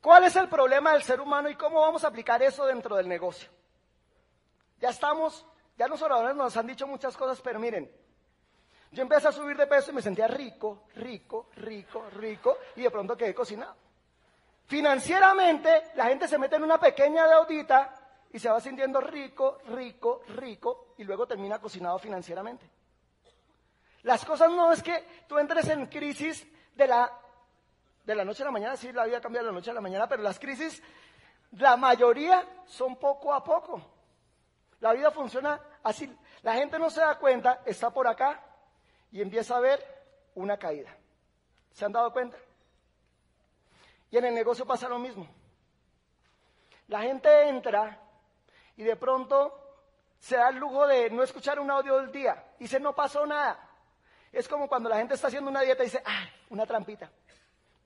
¿cuál 0.00 0.24
es 0.24 0.36
el 0.36 0.48
problema 0.48 0.92
del 0.92 1.02
ser 1.02 1.20
humano 1.20 1.48
y 1.48 1.56
cómo 1.56 1.80
vamos 1.80 2.04
a 2.04 2.08
aplicar 2.08 2.42
eso 2.42 2.66
dentro 2.66 2.96
del 2.96 3.08
negocio? 3.08 3.48
Ya 4.80 4.90
estamos, 4.90 5.46
ya 5.76 5.88
los 5.88 6.02
oradores 6.02 6.36
nos 6.36 6.56
han 6.56 6.66
dicho 6.66 6.86
muchas 6.86 7.16
cosas, 7.16 7.40
pero 7.40 7.58
miren, 7.58 7.90
yo 8.92 9.02
empecé 9.02 9.28
a 9.28 9.32
subir 9.32 9.56
de 9.56 9.66
peso 9.66 9.90
y 9.90 9.94
me 9.94 10.02
sentía 10.02 10.28
rico, 10.28 10.84
rico, 10.96 11.48
rico, 11.56 12.10
rico, 12.10 12.58
y 12.76 12.82
de 12.82 12.90
pronto 12.90 13.16
quedé 13.16 13.34
cocinado. 13.34 13.74
Financieramente, 14.66 15.92
la 15.94 16.06
gente 16.06 16.28
se 16.28 16.38
mete 16.38 16.56
en 16.56 16.62
una 16.62 16.78
pequeña 16.78 17.26
deudita 17.26 17.94
y 18.30 18.38
se 18.38 18.50
va 18.50 18.60
sintiendo 18.60 19.00
rico, 19.00 19.58
rico, 19.68 20.22
rico, 20.28 20.94
y 20.98 21.04
luego 21.04 21.26
termina 21.26 21.58
cocinado 21.58 21.98
financieramente. 21.98 22.68
Las 24.02 24.24
cosas 24.24 24.50
no 24.50 24.72
es 24.72 24.82
que 24.82 25.24
tú 25.26 25.38
entres 25.38 25.68
en 25.68 25.86
crisis 25.86 26.46
de 26.74 26.86
la 26.86 27.10
de 28.04 28.16
la 28.16 28.24
noche 28.24 28.42
a 28.42 28.46
la 28.46 28.52
mañana, 28.52 28.76
sí, 28.76 28.92
la 28.92 29.04
vida 29.04 29.20
cambia 29.20 29.42
de 29.42 29.46
la 29.46 29.52
noche 29.52 29.70
a 29.70 29.74
la 29.74 29.80
mañana, 29.80 30.08
pero 30.08 30.24
las 30.24 30.38
crisis, 30.38 30.82
la 31.52 31.76
mayoría 31.76 32.44
son 32.66 32.96
poco 32.96 33.32
a 33.32 33.44
poco. 33.44 33.80
La 34.80 34.92
vida 34.92 35.12
funciona 35.12 35.60
así. 35.84 36.12
La 36.42 36.54
gente 36.54 36.80
no 36.80 36.90
se 36.90 37.00
da 37.00 37.16
cuenta, 37.16 37.62
está 37.64 37.90
por 37.90 38.08
acá 38.08 38.51
y 39.12 39.20
empieza 39.20 39.56
a 39.56 39.60
ver 39.60 39.80
una 40.34 40.56
caída. 40.56 40.90
¿Se 41.72 41.84
han 41.84 41.92
dado 41.92 42.12
cuenta? 42.12 42.36
Y 44.10 44.16
en 44.16 44.24
el 44.24 44.34
negocio 44.34 44.66
pasa 44.66 44.88
lo 44.88 44.98
mismo. 44.98 45.26
La 46.88 47.02
gente 47.02 47.48
entra 47.48 47.98
y 48.76 48.82
de 48.82 48.96
pronto 48.96 49.58
se 50.18 50.36
da 50.36 50.48
el 50.48 50.56
lujo 50.56 50.86
de 50.86 51.10
no 51.10 51.22
escuchar 51.22 51.60
un 51.60 51.70
audio 51.70 51.96
del 51.96 52.10
día. 52.10 52.42
Dice, 52.58 52.80
no 52.80 52.94
pasó 52.94 53.26
nada. 53.26 53.68
Es 54.32 54.48
como 54.48 54.68
cuando 54.68 54.88
la 54.88 54.96
gente 54.96 55.14
está 55.14 55.28
haciendo 55.28 55.50
una 55.50 55.60
dieta 55.60 55.82
y 55.82 55.86
dice, 55.86 56.02
ah, 56.04 56.26
una 56.50 56.66
trampita. 56.66 57.10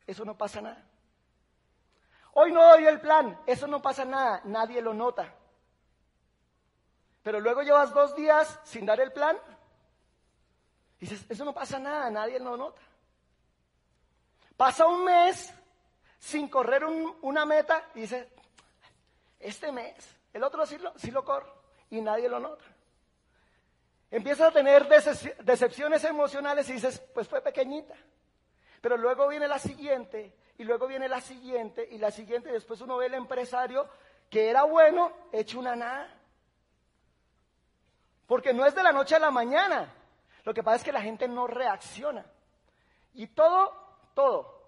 Eso 0.06 0.25
no 0.25 0.37
pasa 0.37 0.61
nada. 0.61 0.85
Hoy 2.35 2.52
no 2.52 2.62
doy 2.62 2.87
el 2.87 3.00
plan, 3.00 3.40
eso 3.47 3.66
no 3.66 3.80
pasa 3.80 4.04
nada, 4.04 4.42
nadie 4.45 4.83
lo 4.83 4.92
nota. 4.92 5.33
Pero 7.23 7.40
luego 7.40 7.62
llevas 7.62 7.92
dos 7.95 8.14
días 8.14 8.61
sin 8.62 8.85
dar 8.85 9.00
el 9.00 9.12
plan, 9.12 9.37
dices, 11.00 11.24
eso 11.28 11.44
no 11.44 11.52
pasa 11.52 11.78
nada, 11.78 12.10
nadie 12.10 12.38
lo 12.38 12.56
nota. 12.56 12.80
Pasa 14.56 14.86
un 14.86 15.04
mes 15.04 15.52
sin 16.18 16.48
correr 16.48 16.84
una 16.84 17.44
meta 17.44 17.90
y 17.94 18.00
dices, 18.00 18.26
este 19.38 19.70
mes, 19.70 19.94
el 20.32 20.42
otro 20.42 20.64
sí 20.66 20.78
lo, 20.78 20.96
sí 20.98 21.10
lo 21.10 21.24
y 21.90 22.00
nadie 22.00 22.28
lo 22.28 22.40
nota. 22.40 22.64
Empiezas 24.10 24.48
a 24.48 24.52
tener 24.52 24.88
decepciones 24.88 26.04
emocionales 26.04 26.68
y 26.68 26.74
dices, 26.74 27.00
pues 27.12 27.28
fue 27.28 27.40
pequeñita. 27.40 27.94
Pero 28.80 28.96
luego 28.96 29.28
viene 29.28 29.48
la 29.48 29.58
siguiente, 29.58 30.34
y 30.58 30.64
luego 30.64 30.86
viene 30.86 31.08
la 31.08 31.20
siguiente, 31.20 31.86
y 31.90 31.98
la 31.98 32.10
siguiente, 32.10 32.48
y 32.48 32.52
después 32.52 32.80
uno 32.80 32.96
ve 32.96 33.06
el 33.06 33.14
empresario 33.14 33.88
que 34.30 34.48
era 34.48 34.62
bueno, 34.62 35.12
hecho 35.32 35.58
una 35.58 35.76
nada. 35.76 36.08
Porque 38.26 38.52
no 38.52 38.64
es 38.64 38.74
de 38.74 38.82
la 38.82 38.92
noche 38.92 39.14
a 39.16 39.20
la 39.20 39.30
mañana. 39.30 39.92
Lo 40.46 40.54
que 40.54 40.62
pasa 40.62 40.76
es 40.76 40.84
que 40.84 40.92
la 40.92 41.02
gente 41.02 41.26
no 41.26 41.48
reacciona. 41.48 42.24
Y 43.14 43.26
todo, 43.26 43.74
todo, 44.14 44.62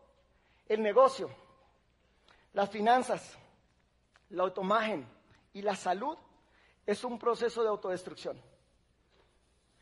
el 0.67 0.83
negocio, 0.83 1.31
las 2.53 2.69
finanzas, 2.69 3.39
la 4.31 4.43
automagen 4.43 5.07
y 5.53 5.63
la 5.63 5.77
salud 5.77 6.19
es 6.85 7.05
un 7.05 7.17
proceso 7.17 7.63
de 7.63 7.69
autodestrucción. 7.69 8.43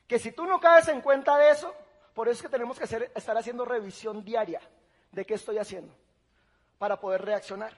Que 0.06 0.18
si 0.18 0.32
tú 0.32 0.44
no 0.44 0.60
caes 0.60 0.86
en 0.88 1.00
cuenta 1.00 1.38
de 1.38 1.50
eso, 1.50 1.74
por 2.12 2.28
eso 2.28 2.36
es 2.36 2.42
que 2.42 2.50
tenemos 2.50 2.78
que 2.78 2.84
estar 3.14 3.38
haciendo 3.38 3.64
revisión 3.64 4.22
diaria 4.22 4.60
de 5.12 5.24
qué 5.24 5.32
estoy 5.32 5.56
haciendo 5.56 5.94
para 6.76 7.00
poder 7.00 7.24
reaccionar. 7.24 7.72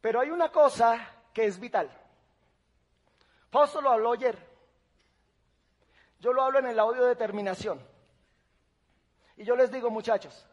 Pero 0.00 0.20
hay 0.20 0.30
una 0.30 0.52
cosa 0.52 1.10
que 1.32 1.44
es 1.44 1.58
vital. 1.58 1.90
Fausto 3.50 3.80
lo 3.80 3.90
habló 3.90 4.12
ayer. 4.12 4.53
Yo 6.24 6.32
lo 6.32 6.42
hablo 6.42 6.58
en 6.58 6.68
el 6.68 6.78
audio 6.78 7.04
de 7.04 7.16
terminación. 7.16 7.78
Y 9.36 9.44
yo 9.44 9.54
les 9.54 9.70
digo, 9.70 9.90
muchachos, 9.90 10.46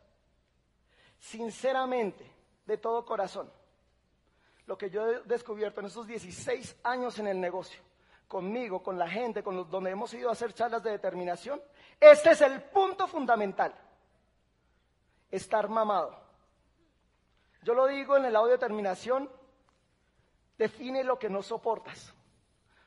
sinceramente, 1.17 2.29
de 2.65 2.77
todo 2.77 3.05
corazón, 3.05 3.49
lo 4.65 4.77
que 4.77 4.89
yo 4.89 5.09
he 5.09 5.21
descubierto 5.21 5.79
en 5.79 5.85
estos 5.85 6.07
16 6.07 6.75
años 6.83 7.19
en 7.19 7.27
el 7.27 7.39
negocio, 7.39 7.81
conmigo, 8.27 8.83
con 8.83 8.99
la 8.99 9.07
gente, 9.07 9.41
con 9.41 9.55
los, 9.55 9.69
donde 9.69 9.91
hemos 9.91 10.13
ido 10.13 10.27
a 10.27 10.33
hacer 10.33 10.51
charlas 10.53 10.83
de 10.83 10.91
determinación, 10.91 11.61
este 12.01 12.31
es 12.31 12.41
el 12.41 12.63
punto 12.63 13.07
fundamental. 13.07 13.73
Estar 15.31 15.69
mamado. 15.69 16.19
Yo 17.61 17.73
lo 17.75 17.87
digo 17.87 18.17
en 18.17 18.25
el 18.25 18.35
audio 18.35 18.49
de 18.49 18.57
determinación, 18.57 19.31
define 20.57 21.05
lo 21.05 21.17
que 21.17 21.29
no 21.29 21.41
soportas. 21.41 22.13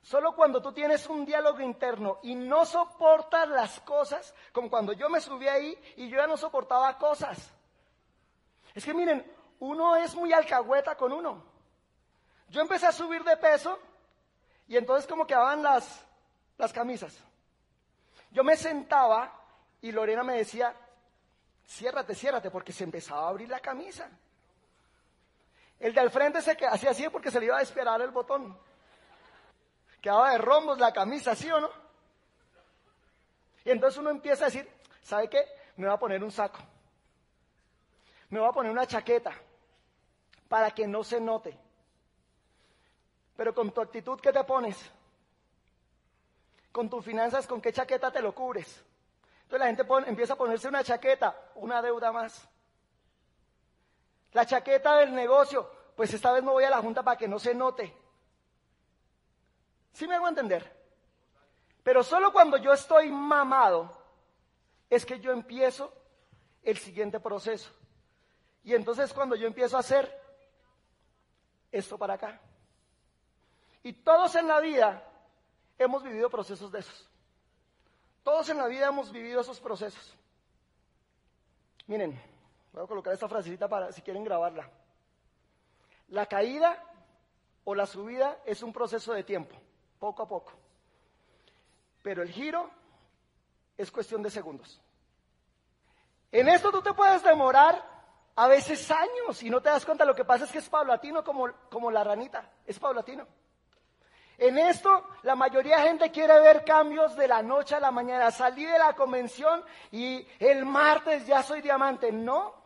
Solo 0.04 0.34
cuando 0.36 0.60
tú 0.60 0.70
tienes 0.70 1.08
un 1.08 1.24
diálogo 1.24 1.60
interno 1.60 2.18
y 2.22 2.34
no 2.34 2.66
soportas 2.66 3.48
las 3.48 3.80
cosas, 3.80 4.34
como 4.52 4.68
cuando 4.68 4.92
yo 4.92 5.08
me 5.08 5.18
subí 5.18 5.48
ahí 5.48 5.78
y 5.96 6.10
yo 6.10 6.18
ya 6.18 6.26
no 6.26 6.36
soportaba 6.36 6.98
cosas. 6.98 7.50
Es 8.74 8.84
que 8.84 8.92
miren, 8.92 9.24
uno 9.60 9.96
es 9.96 10.14
muy 10.14 10.30
alcahueta 10.34 10.94
con 10.94 11.10
uno. 11.10 11.42
Yo 12.50 12.60
empecé 12.60 12.86
a 12.86 12.92
subir 12.92 13.24
de 13.24 13.34
peso 13.38 13.78
y 14.68 14.76
entonces 14.76 15.08
como 15.08 15.26
quedaban 15.26 15.62
las, 15.62 16.04
las 16.58 16.70
camisas. 16.70 17.16
Yo 18.30 18.44
me 18.44 18.58
sentaba 18.58 19.32
y 19.80 19.90
Lorena 19.90 20.22
me 20.22 20.36
decía, 20.36 20.76
ciérrate, 21.66 22.14
ciérrate, 22.14 22.50
porque 22.50 22.74
se 22.74 22.84
empezaba 22.84 23.24
a 23.24 23.30
abrir 23.30 23.48
la 23.48 23.60
camisa. 23.60 24.10
El 25.80 25.94
de 25.94 26.00
al 26.00 26.10
frente 26.10 26.42
se 26.42 26.50
hacía 26.66 26.90
así 26.90 27.08
porque 27.08 27.30
se 27.30 27.40
le 27.40 27.46
iba 27.46 27.56
a 27.56 27.62
esperar 27.62 28.02
el 28.02 28.10
botón. 28.10 28.54
Quedaba 30.04 30.32
de 30.32 30.36
rombos 30.36 30.78
la 30.78 30.92
camisa, 30.92 31.34
¿sí 31.34 31.50
o 31.50 31.58
no? 31.58 31.70
Y 33.64 33.70
entonces 33.70 33.98
uno 33.98 34.10
empieza 34.10 34.44
a 34.44 34.48
decir, 34.48 34.70
¿sabe 35.00 35.30
qué? 35.30 35.42
Me 35.76 35.86
voy 35.86 35.94
a 35.94 35.98
poner 35.98 36.22
un 36.22 36.30
saco. 36.30 36.58
Me 38.28 38.38
voy 38.38 38.46
a 38.46 38.52
poner 38.52 38.70
una 38.70 38.86
chaqueta 38.86 39.32
para 40.46 40.72
que 40.72 40.86
no 40.86 41.02
se 41.04 41.22
note. 41.22 41.58
Pero 43.34 43.54
con 43.54 43.70
tu 43.70 43.80
actitud, 43.80 44.20
¿qué 44.20 44.30
te 44.30 44.44
pones? 44.44 44.76
Con 46.70 46.90
tus 46.90 47.02
finanzas, 47.02 47.46
¿con 47.46 47.62
qué 47.62 47.72
chaqueta 47.72 48.10
te 48.10 48.20
lo 48.20 48.34
cubres? 48.34 48.84
Entonces 49.44 49.58
la 49.58 49.66
gente 49.74 49.86
empieza 50.06 50.34
a 50.34 50.36
ponerse 50.36 50.68
una 50.68 50.84
chaqueta, 50.84 51.34
una 51.54 51.80
deuda 51.80 52.12
más. 52.12 52.46
La 54.32 54.44
chaqueta 54.44 54.96
del 54.96 55.14
negocio, 55.14 55.66
pues 55.96 56.12
esta 56.12 56.30
vez 56.30 56.44
me 56.44 56.50
voy 56.50 56.64
a 56.64 56.68
la 56.68 56.82
junta 56.82 57.02
para 57.02 57.16
que 57.16 57.26
no 57.26 57.38
se 57.38 57.54
note. 57.54 58.04
¿Sí 59.94 60.06
me 60.06 60.16
hago 60.16 60.28
entender? 60.28 60.70
Pero 61.82 62.02
solo 62.02 62.32
cuando 62.32 62.56
yo 62.58 62.72
estoy 62.72 63.10
mamado 63.10 63.96
es 64.90 65.06
que 65.06 65.20
yo 65.20 65.32
empiezo 65.32 65.92
el 66.62 66.76
siguiente 66.78 67.20
proceso. 67.20 67.70
Y 68.64 68.74
entonces 68.74 69.12
cuando 69.12 69.36
yo 69.36 69.46
empiezo 69.46 69.76
a 69.76 69.80
hacer 69.80 70.12
esto 71.70 71.96
para 71.96 72.14
acá. 72.14 72.40
Y 73.82 73.92
todos 73.92 74.34
en 74.34 74.48
la 74.48 74.60
vida 74.60 75.02
hemos 75.78 76.02
vivido 76.02 76.28
procesos 76.28 76.72
de 76.72 76.80
esos. 76.80 77.08
Todos 78.22 78.48
en 78.48 78.58
la 78.58 78.66
vida 78.66 78.88
hemos 78.88 79.12
vivido 79.12 79.42
esos 79.42 79.60
procesos. 79.60 80.16
Miren, 81.86 82.20
voy 82.72 82.82
a 82.82 82.86
colocar 82.86 83.12
esta 83.12 83.28
frasecita 83.28 83.68
para 83.68 83.92
si 83.92 84.00
quieren 84.00 84.24
grabarla. 84.24 84.70
La 86.08 86.26
caída 86.26 86.82
o 87.64 87.74
la 87.74 87.86
subida 87.86 88.38
es 88.44 88.62
un 88.62 88.72
proceso 88.72 89.12
de 89.12 89.24
tiempo, 89.24 89.54
poco 90.04 90.22
a 90.22 90.28
poco. 90.28 90.52
Pero 92.02 92.22
el 92.22 92.30
giro 92.30 92.68
es 93.74 93.90
cuestión 93.90 94.22
de 94.22 94.28
segundos. 94.28 94.78
En 96.30 96.46
esto 96.46 96.70
tú 96.70 96.82
te 96.82 96.92
puedes 96.92 97.22
demorar 97.22 97.82
a 98.36 98.46
veces 98.46 98.90
años 98.90 99.42
y 99.42 99.48
no 99.48 99.62
te 99.62 99.70
das 99.70 99.86
cuenta. 99.86 100.04
Lo 100.04 100.14
que 100.14 100.26
pasa 100.26 100.44
es 100.44 100.52
que 100.52 100.58
es 100.58 100.68
paulatino 100.68 101.24
como, 101.24 101.50
como 101.70 101.90
la 101.90 102.04
ranita, 102.04 102.50
es 102.66 102.78
paulatino. 102.78 103.26
En 104.36 104.58
esto, 104.58 105.08
la 105.22 105.36
mayoría 105.36 105.78
de 105.78 105.88
gente 105.88 106.10
quiere 106.10 106.38
ver 106.38 106.66
cambios 106.66 107.16
de 107.16 107.26
la 107.26 107.42
noche 107.42 107.74
a 107.74 107.80
la 107.80 107.90
mañana. 107.90 108.30
Salí 108.30 108.66
de 108.66 108.78
la 108.78 108.92
convención 108.92 109.64
y 109.90 110.28
el 110.38 110.66
martes 110.66 111.26
ya 111.26 111.42
soy 111.42 111.62
diamante. 111.62 112.12
No. 112.12 112.62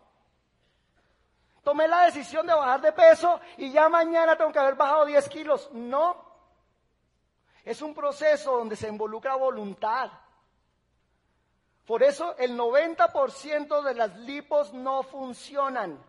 Tomé 1.62 1.86
la 1.86 2.06
decisión 2.06 2.48
de 2.48 2.54
bajar 2.54 2.80
de 2.80 2.90
peso 2.90 3.40
y 3.58 3.70
ya 3.70 3.88
mañana 3.88 4.34
tengo 4.34 4.50
que 4.50 4.58
haber 4.58 4.74
bajado 4.74 5.06
10 5.06 5.28
kilos. 5.28 5.70
No. 5.72 6.27
Es 7.68 7.82
un 7.82 7.92
proceso 7.92 8.56
donde 8.56 8.76
se 8.76 8.88
involucra 8.88 9.34
voluntad. 9.34 10.10
Por 11.84 12.02
eso 12.02 12.34
el 12.38 12.58
90% 12.58 13.82
de 13.82 13.94
las 13.94 14.16
lipos 14.16 14.72
no 14.72 15.02
funcionan. 15.02 16.02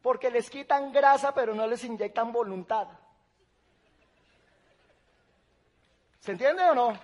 Porque 0.00 0.30
les 0.30 0.48
quitan 0.48 0.90
grasa 0.90 1.34
pero 1.34 1.54
no 1.54 1.66
les 1.66 1.84
inyectan 1.84 2.32
voluntad. 2.32 2.88
¿Se 6.20 6.32
entiende 6.32 6.62
o 6.62 6.74
no? 6.74 6.98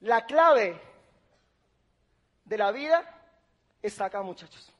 La 0.00 0.24
clave 0.24 0.80
de 2.46 2.56
la 2.56 2.72
vida 2.72 3.04
está 3.82 4.06
acá, 4.06 4.22
muchachos. 4.22 4.74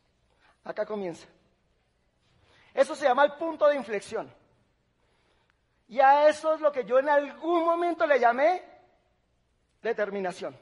Acá 0.64 0.86
comienza. 0.86 1.26
Eso 2.72 2.96
se 2.96 3.04
llama 3.04 3.24
el 3.24 3.34
punto 3.34 3.68
de 3.68 3.76
inflexión. 3.76 4.32
Y 5.88 6.00
a 6.00 6.28
eso 6.28 6.54
es 6.54 6.60
lo 6.60 6.72
que 6.72 6.84
yo 6.84 6.98
en 6.98 7.08
algún 7.08 7.64
momento 7.64 8.06
le 8.06 8.18
llamé 8.18 8.64
determinación. 9.82 10.58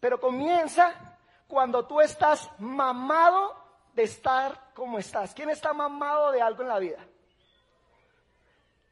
Pero 0.00 0.20
comienza 0.20 1.16
cuando 1.46 1.86
tú 1.86 2.00
estás 2.00 2.50
mamado 2.58 3.56
de 3.94 4.02
estar 4.02 4.72
como 4.74 4.98
estás. 4.98 5.34
¿Quién 5.34 5.50
está 5.50 5.72
mamado 5.72 6.30
de 6.30 6.42
algo 6.42 6.62
en 6.62 6.68
la 6.68 6.78
vida? 6.78 6.98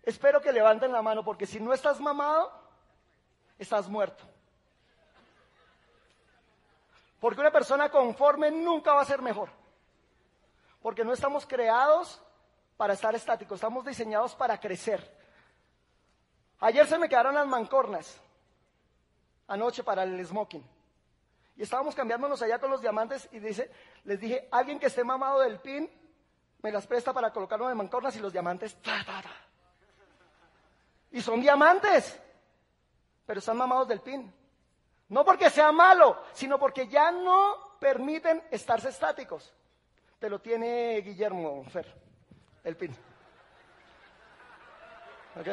Espero 0.03 0.41
que 0.41 0.53
levanten 0.53 0.93
la 0.93 1.03
mano 1.03 1.25
porque 1.25 1.47
si 1.47 1.61
no 1.61 1.73
estás 1.73 2.01
mamado, 2.01 2.53
estás 3.59 3.89
muerto. 3.89 4.25
Porque 7.21 7.41
una 7.41 7.51
persona 7.51 7.89
conforme 7.91 8.51
nunca 8.51 8.95
va 8.95 9.03
a 9.03 9.07
ser 9.07 9.23
mejor. 9.23 9.51
Porque 10.83 11.05
no 11.05 11.13
estamos 11.13 11.47
creados 11.47 12.23
para 12.77 12.93
estar 12.93 13.15
estáticos, 13.15 13.57
estamos 13.57 13.85
diseñados 13.85 14.35
para 14.35 14.61
crecer. 14.61 15.17
Ayer 16.61 16.87
se 16.87 16.99
me 16.99 17.09
quedaron 17.09 17.35
las 17.35 17.47
mancornas, 17.47 18.21
anoche 19.49 19.83
para 19.83 20.03
el 20.03 20.25
smoking. 20.25 20.65
Y 21.57 21.63
estábamos 21.63 21.95
cambiándonos 21.95 22.41
allá 22.43 22.59
con 22.59 22.71
los 22.71 22.83
diamantes 22.83 23.29
y 23.33 23.39
dice, 23.39 23.71
les 24.05 24.21
dije, 24.21 24.49
alguien 24.51 24.79
que 24.79 24.87
esté 24.87 25.03
mamado 25.03 25.41
del 25.41 25.59
pin, 25.59 25.91
me 26.63 26.71
las 26.71 26.87
presta 26.87 27.13
para 27.13 27.33
colocarlo 27.33 27.69
de 27.69 27.75
mancornas 27.75 28.15
y 28.17 28.21
los 28.21 28.33
diamantes, 28.33 28.77
Y 31.11 31.23
son 31.23 31.41
diamantes, 31.41 32.21
pero 33.25 33.39
están 33.39 33.57
mamados 33.57 33.89
del 33.89 34.01
pin. 34.01 34.33
No 35.09 35.25
porque 35.25 35.51
sea 35.51 35.71
malo, 35.73 36.23
sino 36.33 36.59
porque 36.59 36.89
ya 36.89 37.11
no 37.11 37.77
permiten 37.79 38.43
estarse 38.51 38.89
estáticos. 38.89 39.53
Te 40.19 40.29
lo 40.29 40.41
tiene 40.41 41.01
Guillermo 41.03 41.65
Fer, 41.65 41.87
el 42.65 42.77
pin. 42.77 42.97
¿Ok? 45.39 45.49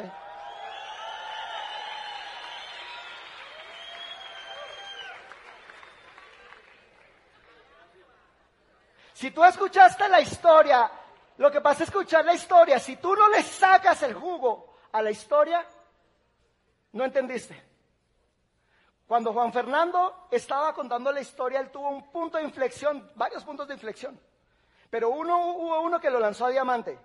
Si 9.14 9.32
tú 9.32 9.44
escuchaste 9.44 10.10
la 10.10 10.20
historia, 10.20 10.90
lo 11.38 11.52
que 11.52 11.62
pasa 11.62 11.84
es 11.84 11.90
escuchar 11.90 12.26
la 12.26 12.34
historia. 12.34 12.80
Si 12.80 12.98
tú 12.98 13.16
no 13.16 13.30
le 13.30 13.42
sacas 13.44 14.02
el 14.04 14.14
jugo 14.14 14.76
a 14.92 15.02
la 15.02 15.12
historia, 15.12 15.66
no 16.94 17.06
entendiste. 17.06 17.73
Cuando 19.08 19.34
Juan 19.34 19.52
Fernando 19.52 20.28
estaba 20.32 20.74
contando 20.74 21.12
la 21.12 21.22
historia, 21.22 21.60
él 21.60 21.72
tuvo 21.72 21.90
un 21.90 22.10
punto 22.10 22.38
de 22.38 22.44
inflexión, 22.44 23.12
varios 23.16 23.44
puntos 23.44 23.68
de 23.68 23.74
inflexión. 23.74 24.20
Pero 24.90 25.10
uno, 25.10 25.54
hubo 25.56 25.82
uno 25.82 26.00
que 26.00 26.10
lo 26.10 26.20
lanzó 26.20 26.46
a 26.46 26.50
diamante. 26.50 26.98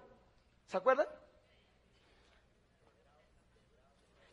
¿Se 0.66 0.76
acuerdan? 0.76 1.06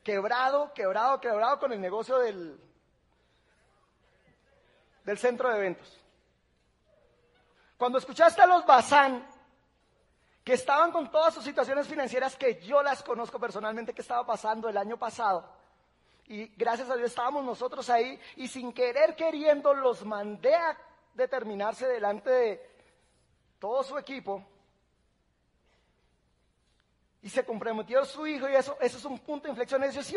Quebrado, 0.03 0.73
quebrado, 0.73 1.19
quebrado 1.19 1.59
con 1.59 1.73
el 1.73 1.81
negocio 1.81 2.19
del, 2.19 2.59
del 5.03 5.17
centro 5.17 5.49
de 5.49 5.57
eventos. 5.57 5.99
Cuando 7.77 7.97
escuchaste 7.97 8.41
a 8.41 8.47
los 8.47 8.65
Bazán, 8.65 9.27
que 10.43 10.53
estaban 10.53 10.91
con 10.91 11.09
todas 11.09 11.33
sus 11.33 11.43
situaciones 11.43 11.87
financieras 11.87 12.35
que 12.35 12.61
yo 12.61 12.83
las 12.83 13.01
conozco 13.03 13.39
personalmente, 13.39 13.93
que 13.93 14.01
estaba 14.01 14.25
pasando 14.25 14.69
el 14.69 14.77
año 14.77 14.97
pasado, 14.97 15.49
y 16.27 16.47
gracias 16.55 16.89
a 16.89 16.95
Dios 16.95 17.09
estábamos 17.09 17.43
nosotros 17.43 17.89
ahí, 17.89 18.19
y 18.35 18.47
sin 18.47 18.73
querer 18.73 19.15
queriendo 19.15 19.73
los 19.73 20.05
mandé 20.05 20.55
a 20.55 20.77
determinarse 21.13 21.87
delante 21.87 22.29
de 22.29 22.69
todo 23.59 23.83
su 23.83 23.97
equipo, 23.97 24.43
y 27.25 27.29
se 27.29 27.43
comprometió 27.43 28.05
su 28.05 28.27
hijo 28.27 28.47
y 28.47 28.53
eso, 28.53 28.77
eso 28.79 28.99
es 28.99 29.05
un 29.05 29.17
punto 29.17 29.45
de 29.45 29.49
inflexión. 29.49 29.83
Eso 29.83 30.03
sí, 30.03 30.15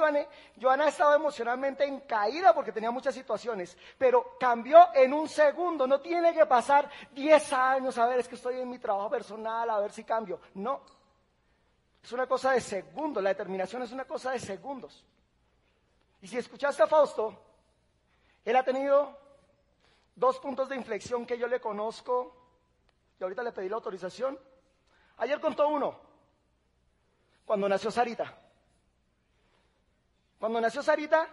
Joana 0.60 0.88
estaba 0.88 1.16
emocionalmente 1.16 1.82
en 1.82 2.00
caída 2.00 2.52
porque 2.52 2.70
tenía 2.70 2.90
muchas 2.90 3.14
situaciones, 3.14 3.78
pero 3.96 4.36
cambió 4.38 4.94
en 4.94 5.14
un 5.14 5.26
segundo. 5.26 5.86
No 5.86 6.02
tiene 6.02 6.34
que 6.34 6.44
pasar 6.44 6.90
10 7.12 7.52
años 7.54 7.96
a 7.96 8.06
ver, 8.06 8.18
es 8.18 8.28
que 8.28 8.34
estoy 8.34 8.60
en 8.60 8.68
mi 8.68 8.78
trabajo 8.78 9.08
personal, 9.08 9.70
a 9.70 9.80
ver 9.80 9.90
si 9.90 10.04
cambio. 10.04 10.38
No. 10.52 10.82
Es 12.04 12.12
una 12.12 12.26
cosa 12.26 12.52
de 12.52 12.60
segundos, 12.60 13.22
la 13.22 13.30
determinación 13.30 13.82
es 13.84 13.92
una 13.92 14.04
cosa 14.04 14.32
de 14.32 14.40
segundos. 14.40 15.02
Y 16.20 16.28
si 16.28 16.38
escuchaste 16.38 16.82
a 16.82 16.86
Fausto, 16.86 17.36
él 18.44 18.56
ha 18.56 18.64
tenido 18.64 19.16
dos 20.16 20.38
puntos 20.40 20.68
de 20.68 20.76
inflexión 20.76 21.24
que 21.24 21.38
yo 21.38 21.46
le 21.46 21.60
conozco, 21.60 22.34
y 23.18 23.22
ahorita 23.22 23.42
le 23.42 23.52
pedí 23.52 23.68
la 23.68 23.76
autorización. 23.76 24.38
Ayer 25.18 25.40
contó 25.40 25.68
uno, 25.68 25.98
cuando 27.44 27.68
nació 27.68 27.90
Sarita. 27.90 28.36
Cuando 30.38 30.60
nació 30.60 30.82
Sarita, 30.82 31.28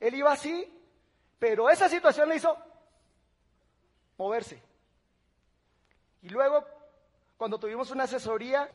él 0.00 0.14
iba 0.14 0.32
así, 0.32 0.74
pero 1.38 1.70
esa 1.70 1.88
situación 1.88 2.28
le 2.28 2.36
hizo 2.36 2.56
moverse. 4.16 4.62
Y 6.22 6.28
luego, 6.28 6.66
cuando 7.36 7.58
tuvimos 7.58 7.90
una 7.90 8.04
asesoría, 8.04 8.70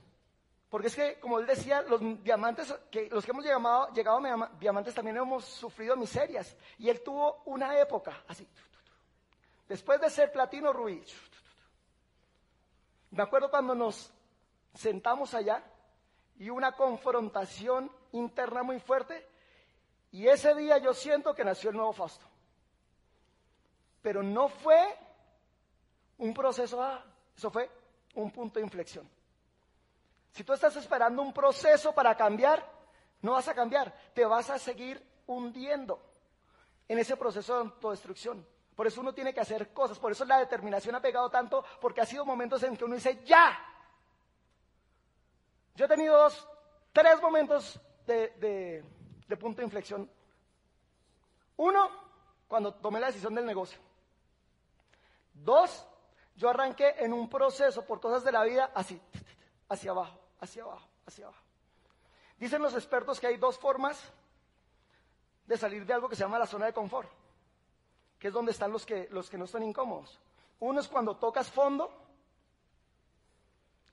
porque 0.73 0.87
es 0.87 0.95
que, 0.95 1.19
como 1.19 1.37
él 1.37 1.45
decía, 1.45 1.83
los 1.83 2.01
diamantes, 2.23 2.73
que 2.89 3.07
los 3.09 3.23
que 3.23 3.29
hemos 3.29 3.45
llegado, 3.45 3.91
a 4.25 4.49
diamantes 4.59 4.95
también 4.95 5.17
hemos 5.17 5.45
sufrido 5.45 5.95
miserias. 5.95 6.57
Y 6.79 6.89
él 6.89 7.03
tuvo 7.03 7.43
una 7.45 7.77
época 7.79 8.23
así. 8.27 8.47
Después 9.69 10.01
de 10.01 10.09
ser 10.09 10.31
platino 10.31 10.73
rubí. 10.73 11.05
Me 13.11 13.21
acuerdo 13.21 13.51
cuando 13.51 13.75
nos 13.75 14.11
sentamos 14.73 15.35
allá 15.35 15.63
y 16.39 16.49
una 16.49 16.71
confrontación 16.71 17.91
interna 18.11 18.63
muy 18.63 18.79
fuerte. 18.79 19.27
Y 20.11 20.27
ese 20.27 20.55
día 20.55 20.79
yo 20.79 20.95
siento 20.95 21.35
que 21.35 21.43
nació 21.43 21.69
el 21.69 21.75
nuevo 21.75 21.93
Fausto. 21.93 22.25
Pero 24.01 24.23
no 24.23 24.47
fue 24.47 24.81
un 26.17 26.33
proceso, 26.33 26.81
ah, 26.81 27.05
eso 27.37 27.51
fue 27.51 27.69
un 28.15 28.31
punto 28.31 28.57
de 28.57 28.65
inflexión. 28.65 29.07
Si 30.33 30.43
tú 30.43 30.53
estás 30.53 30.75
esperando 30.75 31.21
un 31.21 31.31
proceso 31.31 31.93
para 31.93 32.17
cambiar, 32.17 32.67
no 33.21 33.33
vas 33.33 33.47
a 33.47 33.53
cambiar, 33.53 33.93
te 34.13 34.25
vas 34.25 34.49
a 34.49 34.59
seguir 34.59 35.01
hundiendo 35.27 36.01
en 36.87 36.99
ese 36.99 37.15
proceso 37.15 37.53
de 37.53 37.59
autodestrucción. 37.61 38.45
Por 38.75 38.87
eso 38.87 39.01
uno 39.01 39.13
tiene 39.13 39.33
que 39.33 39.39
hacer 39.39 39.71
cosas, 39.71 39.99
por 39.99 40.11
eso 40.11 40.25
la 40.25 40.39
determinación 40.39 40.95
ha 40.95 41.01
pegado 41.01 41.29
tanto, 41.29 41.63
porque 41.79 42.01
ha 42.01 42.05
sido 42.05 42.25
momentos 42.25 42.63
en 42.63 42.75
que 42.75 42.83
uno 42.83 42.95
dice, 42.95 43.23
ya, 43.23 43.57
yo 45.75 45.85
he 45.85 45.87
tenido 45.87 46.17
dos, 46.17 46.47
tres 46.91 47.21
momentos 47.21 47.79
de, 48.07 48.83
punto 49.39 49.57
de 49.57 49.65
inflexión. 49.65 50.09
Uno, 51.57 51.89
cuando 52.47 52.73
tomé 52.73 52.99
la 52.99 53.07
decisión 53.07 53.35
del 53.35 53.45
negocio. 53.45 53.79
Dos, 55.33 55.87
yo 56.35 56.49
arranqué 56.49 56.95
en 56.99 57.13
un 57.13 57.29
proceso 57.29 57.85
por 57.85 57.99
cosas 57.99 58.23
de 58.23 58.31
la 58.31 58.43
vida 58.43 58.71
así, 58.73 58.99
hacia 59.69 59.91
abajo, 59.91 60.19
hacia 60.43 60.63
abajo, 60.63 60.87
hacia 61.05 61.25
abajo. 61.25 61.41
Dicen 62.37 62.61
los 62.61 62.73
expertos 62.73 63.19
que 63.19 63.27
hay 63.27 63.37
dos 63.37 63.57
formas 63.57 63.99
de 65.45 65.57
salir 65.57 65.85
de 65.85 65.93
algo 65.93 66.09
que 66.09 66.15
se 66.15 66.23
llama 66.23 66.39
la 66.39 66.47
zona 66.47 66.65
de 66.65 66.73
confort, 66.73 67.09
que 68.19 68.27
es 68.27 68.33
donde 68.33 68.51
están 68.51 68.71
los 68.71 68.85
que, 68.85 69.07
los 69.11 69.29
que 69.29 69.37
no 69.37 69.45
están 69.45 69.63
incómodos. 69.63 70.19
Uno 70.59 70.79
es 70.79 70.87
cuando 70.87 71.17
tocas 71.17 71.49
fondo 71.49 71.91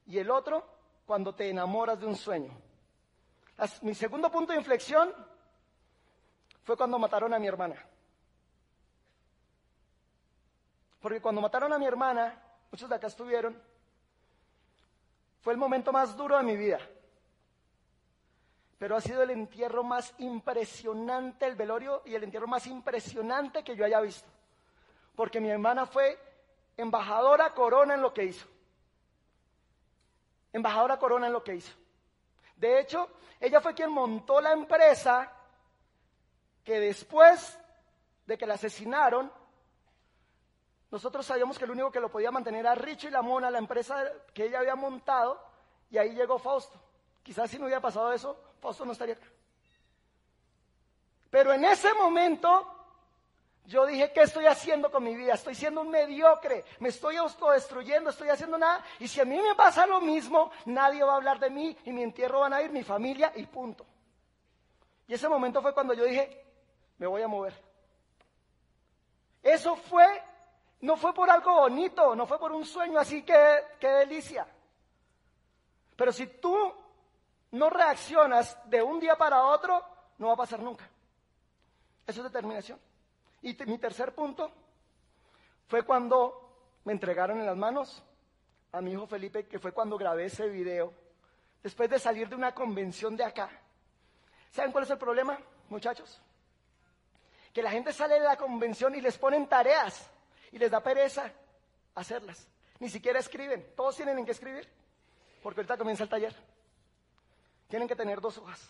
y 0.07 0.19
el 0.19 0.31
otro 0.31 0.65
cuando 1.07 1.35
te 1.35 1.49
enamoras 1.49 1.99
de 1.99 2.07
un 2.07 2.17
sueño. 2.17 2.53
mi 3.83 3.95
segundo 3.95 4.31
punto 4.31 4.53
de 4.53 4.59
inflexión 4.59 5.13
fue 6.65 6.77
cuando 6.77 6.99
mataron 6.99 7.35
a 7.35 7.39
mi 7.39 7.47
hermana. 7.47 7.77
Porque 11.01 11.21
cuando 11.21 11.41
mataron 11.41 11.73
a 11.73 11.79
mi 11.79 11.87
hermana, 11.87 12.41
muchos 12.71 12.89
de 12.89 12.95
acá 12.95 13.07
estuvieron, 13.07 13.61
fue 15.40 15.53
el 15.53 15.59
momento 15.59 15.92
más 15.92 16.16
duro 16.16 16.37
de 16.37 16.42
mi 16.42 16.57
vida. 16.57 16.79
Pero 18.79 18.96
ha 18.96 19.00
sido 19.00 19.22
el 19.22 19.31
entierro 19.31 19.83
más 19.83 20.14
impresionante, 20.18 21.46
el 21.46 21.55
velorio 21.55 22.03
y 22.07 22.14
el 22.14 22.24
entierro 22.24 22.46
más 22.46 22.66
impresionante 22.66 23.62
que 23.62 23.76
yo 23.76 23.85
haya 23.85 24.00
visto. 24.00 24.29
Porque 25.14 25.40
mi 25.40 25.50
hermana 25.50 25.87
fue 25.87 26.18
embajadora 26.76 27.53
corona 27.53 27.94
en 27.94 28.03
lo 28.03 28.14
que 28.14 28.24
hizo. 28.24 28.46
Embajadora 30.53 30.98
corona 30.98 31.26
en 31.26 31.33
lo 31.33 31.44
que 31.44 31.57
hizo. 31.57 31.72
De 32.57 32.81
hecho, 32.81 33.09
ella 33.38 33.61
fue 33.61 33.74
quien 33.74 33.90
montó 33.90 34.40
la 34.40 34.53
empresa 34.53 35.31
que 36.64 36.81
después 36.81 37.59
de 38.26 38.37
que 38.37 38.46
la 38.46 38.55
asesinaron, 38.55 39.33
nosotros 40.90 41.24
sabíamos 41.24 41.59
que 41.59 41.64
el 41.64 41.70
único 41.70 41.90
que 41.90 42.00
lo 42.00 42.11
podía 42.11 42.31
mantener 42.31 42.61
era 42.61 42.74
Richo 42.74 43.09
y 43.09 43.11
la 43.11 43.22
Mona, 43.22 43.50
la 43.50 43.59
empresa 43.59 44.05
que 44.35 44.46
ella 44.46 44.59
había 44.59 44.74
montado, 44.74 45.40
y 45.90 45.98
ahí 45.98 46.14
llegó 46.14 46.38
Fausto. 46.38 46.79
Quizás 47.22 47.50
si 47.50 47.59
no 47.59 47.66
hubiera 47.66 47.81
pasado 47.81 48.12
eso, 48.12 48.37
Fausto 48.61 48.85
no 48.85 48.92
estaría 48.92 49.14
acá. 49.14 49.26
Pero 51.31 51.53
en 51.53 51.64
ese 51.64 51.94
momento 51.94 52.81
yo 53.66 53.87
dije, 53.87 54.12
¿qué 54.12 54.22
estoy 54.22 54.46
haciendo 54.46 54.90
con 54.90 55.05
mi 55.05 55.14
vida? 55.14 55.35
Estoy 55.35 55.55
siendo 55.55 55.83
un 55.83 55.90
mediocre, 55.90 56.64
me 56.81 56.88
estoy 56.88 57.16
autodestruyendo, 57.16 58.11
estoy 58.11 58.29
haciendo 58.29 58.59
nada. 58.59 58.85
Y 58.98 59.07
si 59.07 59.20
a 59.20 59.24
mí 59.24 59.40
me 59.40 59.55
pasa 59.55 59.87
lo 59.87 60.00
mismo, 60.00 60.50
nadie 60.64 61.05
va 61.05 61.12
a 61.12 61.16
hablar 61.16 61.38
de 61.38 61.50
mí 61.50 61.76
y 61.85 61.92
mi 61.92 62.03
entierro 62.03 62.40
van 62.40 62.53
a 62.53 62.62
ir 62.62 62.72
mi 62.72 62.83
familia 62.83 63.33
y 63.37 63.46
punto. 63.46 63.87
Y 65.07 65.14
ese 65.14 65.29
momento 65.29 65.62
fue 65.62 65.72
cuando 65.72 65.94
yo 65.94 66.05
dije, 66.05 66.44
me 66.98 67.07
voy 67.07 67.22
a 67.22 67.29
mover. 67.29 67.55
Eso 69.42 69.76
fue, 69.76 70.22
no 70.83 70.97
fue 70.97 71.12
por 71.12 71.29
algo 71.29 71.55
bonito, 71.55 72.14
no 72.14 72.27
fue 72.27 72.38
por 72.38 72.53
un 72.53 72.64
sueño 72.64 72.99
así 72.99 73.23
que, 73.23 73.64
qué 73.79 73.88
delicia. 73.88 74.47
Pero 75.97 76.12
si 76.12 76.27
tú 76.27 76.73
no 77.53 77.69
reaccionas 77.69 78.59
de 78.69 78.83
un 78.83 78.99
día 78.99 79.16
para 79.16 79.45
otro, 79.45 79.85
no 80.19 80.29
va 80.29 80.35
a 80.35 80.38
pasar 80.38 80.61
nunca. 80.61 80.88
Eso 82.07 82.21
es 82.21 82.25
determinación. 82.25 82.79
Y 83.43 83.57
mi 83.66 83.79
tercer 83.79 84.14
punto 84.14 84.51
fue 85.69 85.83
cuando 85.83 86.51
me 86.85 86.93
entregaron 86.93 87.38
en 87.40 87.47
las 87.47 87.57
manos 87.57 88.03
a 88.73 88.81
mi 88.81 88.93
hijo 88.93 89.07
Felipe, 89.07 89.47
que 89.47 89.59
fue 89.59 89.73
cuando 89.73 89.99
grabé 89.99 90.27
ese 90.27 90.49
video, 90.49 90.93
después 91.62 91.90
de 91.90 91.99
salir 91.99 92.29
de 92.29 92.37
una 92.37 92.55
convención 92.55 93.16
de 93.16 93.25
acá. 93.25 93.51
¿Saben 94.51 94.73
cuál 94.73 94.85
es 94.85 94.90
el 94.90 94.99
problema, 94.99 95.38
muchachos? 95.69 96.21
Que 97.53 97.62
la 97.62 97.71
gente 97.71 97.93
sale 97.93 98.14
de 98.14 98.25
la 98.25 98.37
convención 98.37 98.95
y 98.95 99.01
les 99.01 99.19
ponen 99.19 99.49
tareas 99.49 100.11
y 100.53 100.59
les 100.59 100.71
da 100.71 100.83
pereza 100.83 101.33
hacerlas. 101.95 102.47
Ni 102.79 102.89
siquiera 102.89 103.19
escriben. 103.19 103.75
Todos 103.77 103.97
tienen 103.97 104.19
en 104.19 104.25
qué 104.25 104.33
escribir. 104.33 104.69
Porque 105.43 105.61
ahorita 105.61 105.77
comienza 105.77 106.05
el 106.05 106.09
taller. 106.09 106.35
Tienen 107.69 107.89
que 107.89 107.97
tener 107.97 108.21
dos 108.21 108.39
hojas. 108.39 108.61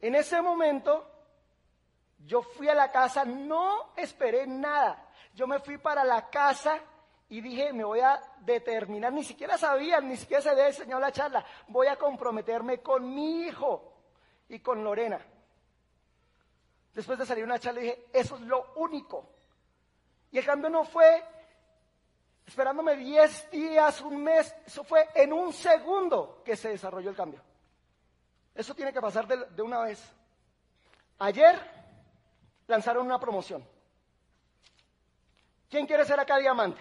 En 0.00 0.14
ese 0.14 0.42
momento, 0.42 1.08
yo 2.26 2.42
fui 2.42 2.68
a 2.68 2.74
la 2.74 2.90
casa, 2.90 3.24
no 3.24 3.92
esperé 3.96 4.46
nada. 4.46 5.08
Yo 5.34 5.46
me 5.46 5.60
fui 5.60 5.78
para 5.78 6.04
la 6.04 6.28
casa 6.28 6.80
y 7.28 7.40
dije, 7.40 7.72
me 7.72 7.84
voy 7.84 8.00
a 8.00 8.20
determinar, 8.40 9.10
ni 9.12 9.24
siquiera 9.24 9.56
sabía, 9.56 10.00
ni 10.00 10.18
siquiera 10.18 10.42
se 10.42 10.50
había 10.50 10.66
enseñado 10.66 11.00
la 11.00 11.12
charla, 11.12 11.42
voy 11.68 11.86
a 11.86 11.96
comprometerme 11.96 12.82
con 12.82 13.14
mi 13.14 13.44
hijo 13.44 13.94
y 14.50 14.58
con 14.58 14.84
Lorena. 14.84 15.18
Después 16.92 17.18
de 17.18 17.26
salir 17.26 17.44
una 17.44 17.58
charla 17.58 17.80
dije, 17.80 18.06
eso 18.12 18.36
es 18.36 18.42
lo 18.42 18.72
único. 18.76 19.30
Y 20.30 20.38
el 20.38 20.44
cambio 20.44 20.68
no 20.68 20.84
fue 20.84 21.24
esperándome 22.46 22.96
10 22.96 23.50
días, 23.50 24.00
un 24.00 24.22
mes, 24.22 24.54
eso 24.66 24.84
fue 24.84 25.08
en 25.14 25.32
un 25.32 25.52
segundo 25.52 26.42
que 26.44 26.56
se 26.56 26.70
desarrolló 26.70 27.10
el 27.10 27.16
cambio. 27.16 27.40
Eso 28.54 28.74
tiene 28.74 28.92
que 28.92 29.00
pasar 29.00 29.26
de, 29.26 29.46
de 29.46 29.62
una 29.62 29.80
vez. 29.80 30.02
Ayer 31.18 31.58
lanzaron 32.66 33.06
una 33.06 33.18
promoción. 33.18 33.66
¿Quién 35.70 35.86
quiere 35.86 36.04
ser 36.04 36.20
acá 36.20 36.36
diamante? 36.36 36.80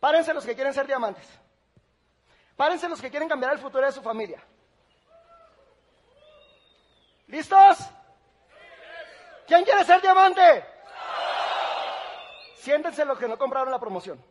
Párense 0.00 0.32
los 0.32 0.46
que 0.46 0.54
quieren 0.54 0.72
ser 0.72 0.86
diamantes. 0.86 1.26
Párense 2.56 2.88
los 2.88 3.00
que 3.00 3.10
quieren 3.10 3.28
cambiar 3.28 3.52
el 3.52 3.58
futuro 3.58 3.84
de 3.84 3.92
su 3.92 4.00
familia. 4.00 4.42
¿Listos? 7.28 7.78
¿Quién 9.46 9.64
quiere 9.64 9.84
ser 9.84 10.00
diamante? 10.00 10.64
Siéntense 12.56 13.04
los 13.04 13.18
que 13.18 13.28
no 13.28 13.38
compraron 13.38 13.70
la 13.70 13.78
promoción. 13.78 14.22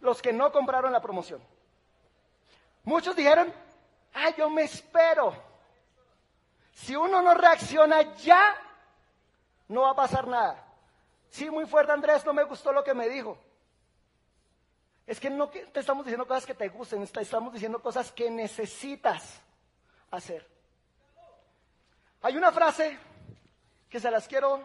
Los 0.00 0.22
que 0.22 0.32
no 0.32 0.50
compraron 0.50 0.92
la 0.92 1.02
promoción. 1.02 1.42
Muchos 2.84 3.14
dijeron, 3.14 3.52
ah, 4.14 4.30
yo 4.36 4.48
me 4.48 4.62
espero. 4.62 5.34
Si 6.72 6.96
uno 6.96 7.20
no 7.20 7.34
reacciona 7.34 8.14
ya, 8.16 8.54
no 9.68 9.82
va 9.82 9.90
a 9.90 9.96
pasar 9.96 10.26
nada. 10.26 10.64
Sí, 11.28 11.50
muy 11.50 11.66
fuerte 11.66 11.92
Andrés, 11.92 12.24
no 12.24 12.32
me 12.32 12.44
gustó 12.44 12.72
lo 12.72 12.82
que 12.82 12.94
me 12.94 13.08
dijo. 13.08 13.38
Es 15.06 15.20
que 15.20 15.28
no 15.28 15.48
te 15.48 15.80
estamos 15.80 16.04
diciendo 16.04 16.26
cosas 16.26 16.46
que 16.46 16.54
te 16.54 16.68
gusten, 16.68 17.02
estamos 17.02 17.52
diciendo 17.52 17.82
cosas 17.82 18.12
que 18.12 18.30
necesitas 18.30 19.40
hacer. 20.10 20.59
Hay 22.22 22.36
una 22.36 22.52
frase 22.52 22.98
que 23.88 23.98
se 23.98 24.10
las 24.10 24.28
quiero 24.28 24.60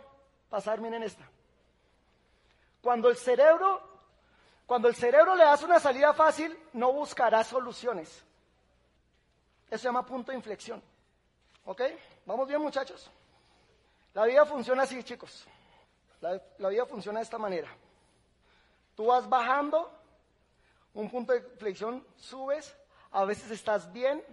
pasar, 0.50 0.82
miren 0.82 1.04
esta. 1.04 1.28
Cuando 2.82 3.10
el 3.10 3.15
cerebro, 3.15 3.82
cuando 4.65 4.88
el 4.88 4.96
cerebro 4.96 5.36
le 5.36 5.44
das 5.44 5.63
una 5.63 5.80
salida 5.80 6.13
fácil, 6.13 6.58
no 6.74 6.91
buscará 6.91 7.44
soluciones. 7.44 8.24
Eso 9.70 9.78
se 9.82 9.88
llama 9.88 10.06
punto 10.06 10.32
de 10.32 10.38
inflexión. 10.38 10.82
¿Ok? 11.65 11.82
¿Vamos 12.26 12.48
bien, 12.48 12.62
muchachos? 12.62 13.10
La 14.13 14.26
vida 14.26 14.46
funciona 14.46 14.84
así, 14.84 15.02
chicos. 15.04 15.46
La, 16.22 16.39
la 16.60 16.70
vida 16.70 16.86
funciona 16.86 17.20
de 17.20 17.24
esta 17.24 17.38
manera. 17.38 17.70
Tú 18.96 19.08
vas 19.08 19.28
bajando, 19.28 19.91
un 20.94 21.10
punto 21.10 21.34
de 21.34 21.39
inflexión, 21.39 22.06
subes, 22.18 22.76
a 23.12 23.26
veces 23.26 23.50
estás 23.52 23.91
bien, 23.91 24.24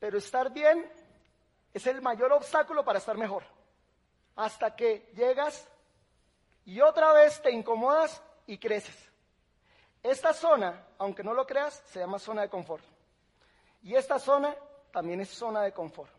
pero 0.00 0.18
estar 0.18 0.52
bien 0.52 0.90
es 1.74 1.86
el 1.88 2.00
mayor 2.00 2.32
obstáculo 2.32 2.84
para 2.84 3.00
estar 3.00 3.18
mejor. 3.18 3.42
Hasta 4.36 4.74
que 4.74 5.10
llegas 5.14 5.68
y 6.64 6.80
otra 6.80 7.12
vez 7.12 7.42
te 7.42 7.50
incomodas 7.50 8.22
y 8.46 8.58
creces. 8.58 8.96
Esta 10.02 10.32
zona, 10.32 10.86
aunque 10.98 11.24
no 11.24 11.34
lo 11.34 11.46
creas, 11.46 11.82
se 11.86 11.98
llama 11.98 12.18
zona 12.18 12.42
de 12.42 12.48
confort. 12.48 12.84
Y 13.82 13.94
esta 13.96 14.18
zona 14.18 14.54
también 14.92 15.20
es 15.20 15.28
zona 15.28 15.62
de 15.62 15.72
confort. 15.72 16.12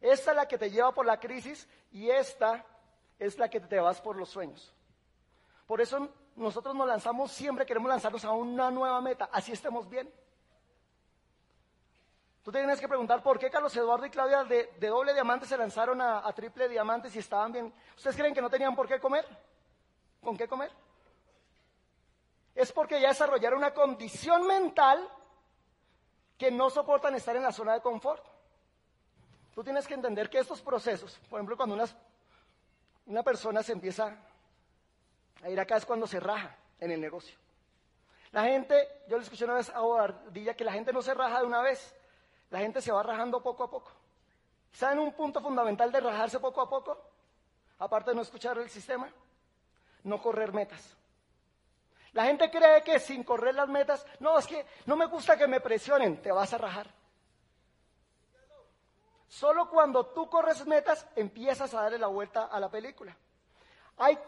Esta 0.00 0.30
es 0.30 0.36
la 0.36 0.46
que 0.46 0.58
te 0.58 0.70
lleva 0.70 0.92
por 0.92 1.06
la 1.06 1.18
crisis 1.18 1.66
y 1.90 2.10
esta 2.10 2.64
es 3.18 3.38
la 3.38 3.48
que 3.48 3.60
te 3.60 3.80
vas 3.80 4.00
por 4.00 4.16
los 4.16 4.28
sueños. 4.28 4.72
Por 5.66 5.80
eso 5.80 6.08
nosotros 6.36 6.74
nos 6.74 6.86
lanzamos, 6.86 7.32
siempre 7.32 7.66
queremos 7.66 7.88
lanzarnos 7.88 8.24
a 8.24 8.32
una 8.32 8.70
nueva 8.70 9.00
meta, 9.00 9.28
así 9.32 9.52
estemos 9.52 9.88
bien. 9.88 10.12
Tú 12.48 12.52
te 12.52 12.60
tienes 12.60 12.80
que 12.80 12.88
preguntar 12.88 13.22
por 13.22 13.38
qué 13.38 13.50
Carlos 13.50 13.76
Eduardo 13.76 14.06
y 14.06 14.10
Claudia 14.10 14.42
de, 14.42 14.70
doble 14.80 15.12
diamante 15.12 15.44
se 15.44 15.54
lanzaron 15.54 16.00
a, 16.00 16.32
triple 16.32 16.66
diamante 16.66 17.10
si 17.10 17.18
estaban 17.18 17.52
bien. 17.52 17.70
¿Ustedes 17.94 18.16
creen 18.16 18.32
que 18.32 18.40
no 18.40 18.48
tenían 18.48 18.74
por 18.74 18.88
qué 18.88 18.98
comer? 18.98 19.26
¿Con 20.22 20.34
qué 20.34 20.48
comer? 20.48 20.72
Es 22.54 22.72
porque 22.72 23.02
ya 23.02 23.08
desarrollaron 23.08 23.58
una 23.58 23.74
condición 23.74 24.46
mental 24.46 25.06
que 26.38 26.50
no 26.50 26.70
soportan 26.70 27.14
estar 27.16 27.36
en 27.36 27.42
la 27.42 27.52
zona 27.52 27.74
de 27.74 27.82
confort. 27.82 28.24
Tú 29.54 29.62
tienes 29.62 29.86
que 29.86 29.92
entender 29.92 30.30
que 30.30 30.38
estos 30.38 30.62
procesos, 30.62 31.20
por 31.28 31.40
ejemplo, 31.40 31.54
cuando 31.54 31.76
una 33.04 33.22
persona 33.22 33.62
se 33.62 33.72
empieza 33.72 34.16
a 35.42 35.50
ir 35.50 35.60
acá 35.60 35.76
es 35.76 35.84
cuando 35.84 36.06
se 36.06 36.18
raja 36.18 36.56
en 36.80 36.92
el 36.92 37.00
negocio. 37.02 37.36
La 38.32 38.44
gente, 38.44 39.02
yo 39.06 39.18
le 39.18 39.24
escuché 39.24 39.44
una 39.44 39.56
vez 39.56 39.68
a 39.68 39.82
Bardilla 39.82 40.54
que 40.54 40.64
la 40.64 40.72
gente 40.72 40.94
no 40.94 41.02
se 41.02 41.12
raja 41.12 41.40
de 41.40 41.46
una 41.46 41.60
vez, 41.60 41.94
la 42.50 42.60
gente 42.60 42.80
se 42.80 42.92
va 42.92 43.02
rajando 43.02 43.42
poco 43.42 43.64
a 43.64 43.70
poco. 43.70 43.92
¿Saben 44.72 44.98
un 44.98 45.12
punto 45.12 45.40
fundamental 45.40 45.90
de 45.90 46.00
rajarse 46.00 46.40
poco 46.40 46.60
a 46.60 46.68
poco? 46.68 46.98
Aparte 47.78 48.10
de 48.10 48.16
no 48.16 48.22
escuchar 48.22 48.58
el 48.58 48.70
sistema, 48.70 49.08
no 50.04 50.20
correr 50.20 50.52
metas. 50.52 50.96
La 52.12 52.24
gente 52.24 52.50
cree 52.50 52.82
que 52.82 52.98
sin 52.98 53.22
correr 53.22 53.54
las 53.54 53.68
metas, 53.68 54.06
no, 54.20 54.38
es 54.38 54.46
que 54.46 54.66
no 54.86 54.96
me 54.96 55.06
gusta 55.06 55.36
que 55.36 55.46
me 55.46 55.60
presionen, 55.60 56.20
te 56.20 56.32
vas 56.32 56.52
a 56.52 56.58
rajar. 56.58 56.86
Solo 59.28 59.68
cuando 59.68 60.06
tú 60.06 60.28
corres 60.28 60.66
metas 60.66 61.06
empiezas 61.14 61.72
a 61.74 61.82
darle 61.82 61.98
la 61.98 62.06
vuelta 62.06 62.46
a 62.46 62.58
la 62.58 62.70
película. 62.70 63.14
Hay, 63.98 64.18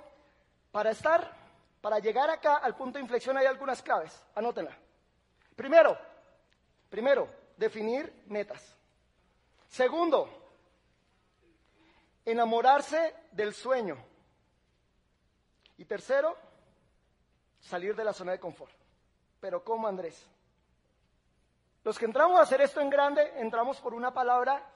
para 0.71 0.91
estar, 0.91 1.33
para 1.81 1.99
llegar 1.99 2.29
acá 2.29 2.57
al 2.57 2.77
punto 2.77 2.99
de 2.99 3.03
inflexión 3.03 3.37
hay 3.39 3.47
algunas 3.47 3.81
claves, 3.83 4.23
anótenla. 4.35 4.77
Primero, 5.57 5.97
primero, 6.91 7.29
definir 7.61 8.11
metas. 8.29 8.75
Segundo, 9.69 10.29
enamorarse 12.25 13.15
del 13.33 13.55
sueño. 13.55 14.03
Y 15.77 15.85
tercero, 15.85 16.37
salir 17.61 17.95
de 17.95 18.03
la 18.03 18.15
zona 18.15 18.33
de 18.33 18.41
confort. 18.41 18.73
Pero 19.41 19.63
¿cómo, 19.63 19.87
Andrés? 19.87 20.27
Los 21.85 21.99
que 21.99 22.07
entramos 22.07 22.39
a 22.39 22.43
hacer 22.43 22.63
esto 22.63 22.81
en 22.81 22.89
grande, 22.89 23.31
entramos 23.37 23.79
por 23.79 23.93
una 23.93 24.13
palabra 24.13 24.67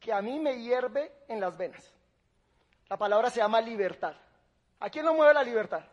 que 0.00 0.12
a 0.12 0.20
mí 0.20 0.40
me 0.40 0.60
hierve 0.60 1.12
en 1.28 1.40
las 1.40 1.56
venas. 1.56 1.92
La 2.88 2.96
palabra 2.96 3.30
se 3.30 3.38
llama 3.38 3.60
libertad. 3.60 4.16
¿A 4.80 4.90
quién 4.90 5.06
lo 5.06 5.14
mueve 5.14 5.34
la 5.34 5.44
libertad? 5.44 5.84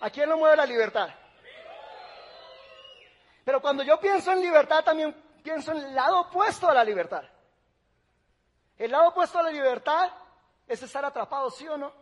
¿A 0.00 0.10
quién 0.10 0.28
lo 0.28 0.36
mueve 0.36 0.56
la 0.56 0.66
libertad? 0.66 1.08
Pero 3.44 3.60
cuando 3.60 3.82
yo 3.82 3.98
pienso 3.98 4.32
en 4.32 4.40
libertad, 4.40 4.84
también 4.84 5.14
pienso 5.42 5.72
en 5.72 5.78
el 5.78 5.94
lado 5.94 6.20
opuesto 6.20 6.68
a 6.68 6.74
la 6.74 6.84
libertad. 6.84 7.24
El 8.76 8.90
lado 8.90 9.08
opuesto 9.08 9.38
a 9.38 9.42
la 9.42 9.50
libertad 9.50 10.10
es 10.66 10.82
estar 10.82 11.04
atrapado, 11.04 11.50
¿sí 11.50 11.66
o 11.68 11.76
no? 11.76 11.92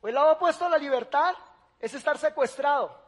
O 0.00 0.08
el 0.08 0.14
lado 0.14 0.32
opuesto 0.32 0.66
a 0.66 0.68
la 0.68 0.78
libertad 0.78 1.34
es 1.80 1.94
estar 1.94 2.18
secuestrado. 2.18 3.02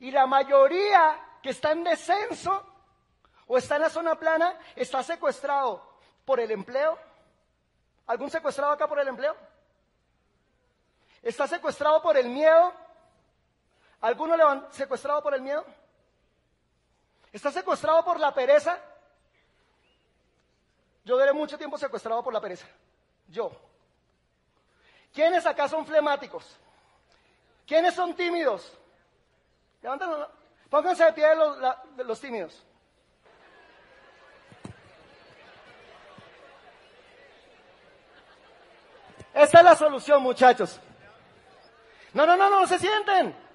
Y 0.00 0.10
la 0.10 0.26
mayoría 0.26 1.38
que 1.42 1.50
está 1.50 1.72
en 1.72 1.84
descenso 1.84 2.64
o 3.46 3.56
está 3.56 3.76
en 3.76 3.82
la 3.82 3.90
zona 3.90 4.14
plana 4.16 4.58
está 4.76 5.02
secuestrado 5.02 5.82
por 6.24 6.40
el 6.40 6.50
empleo. 6.50 6.98
¿Algún 8.06 8.30
secuestrado 8.30 8.72
acá 8.72 8.86
por 8.86 9.00
el 9.00 9.08
empleo? 9.08 9.36
¿Está 11.22 11.46
secuestrado 11.46 12.00
por 12.02 12.16
el 12.16 12.28
miedo? 12.28 12.72
¿Alguno 14.00 14.36
le 14.36 14.44
secuestrado 14.70 15.22
por 15.22 15.34
el 15.34 15.42
miedo? 15.42 15.64
¿Está 17.32 17.50
secuestrado 17.50 18.04
por 18.04 18.20
la 18.20 18.32
pereza? 18.32 18.78
Yo 21.04 21.18
duré 21.18 21.32
mucho 21.32 21.58
tiempo 21.58 21.76
secuestrado 21.78 22.22
por 22.22 22.32
la 22.32 22.40
pereza. 22.40 22.66
Yo. 23.28 23.50
¿Quiénes 25.12 25.46
acá 25.46 25.68
son 25.68 25.84
flemáticos? 25.86 26.44
¿Quiénes 27.66 27.94
son 27.94 28.14
tímidos? 28.14 28.72
Levántenlo. 29.82 30.30
Pónganse 30.70 31.04
de 31.04 31.12
pie 31.12 31.34
los, 31.34 31.56
los 31.96 32.20
tímidos. 32.20 32.62
Esta 39.34 39.58
es 39.58 39.64
la 39.64 39.76
solución, 39.76 40.22
muchachos. 40.22 40.80
No, 42.12 42.26
no, 42.26 42.36
no, 42.36 42.50
no 42.50 42.66
se 42.66 42.78
sienten. 42.78 43.47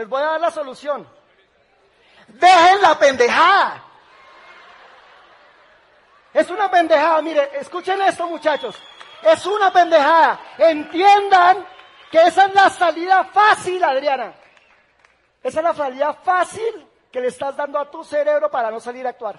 Les 0.00 0.08
voy 0.08 0.22
a 0.22 0.28
dar 0.28 0.40
la 0.40 0.50
solución. 0.50 1.06
Dejen 2.26 2.80
la 2.80 2.98
pendejada. 2.98 3.84
Es 6.32 6.48
una 6.48 6.70
pendejada, 6.70 7.20
mire, 7.20 7.50
escuchen 7.60 8.00
esto 8.00 8.26
muchachos. 8.26 8.82
Es 9.22 9.44
una 9.44 9.70
pendejada. 9.70 10.40
Entiendan 10.56 11.66
que 12.10 12.22
esa 12.22 12.46
es 12.46 12.54
la 12.54 12.70
salida 12.70 13.24
fácil, 13.24 13.84
Adriana. 13.84 14.32
Esa 15.42 15.60
es 15.60 15.64
la 15.64 15.74
salida 15.74 16.14
fácil 16.14 16.88
que 17.12 17.20
le 17.20 17.26
estás 17.26 17.54
dando 17.54 17.78
a 17.78 17.90
tu 17.90 18.02
cerebro 18.02 18.50
para 18.50 18.70
no 18.70 18.80
salir 18.80 19.06
a 19.06 19.10
actuar. 19.10 19.38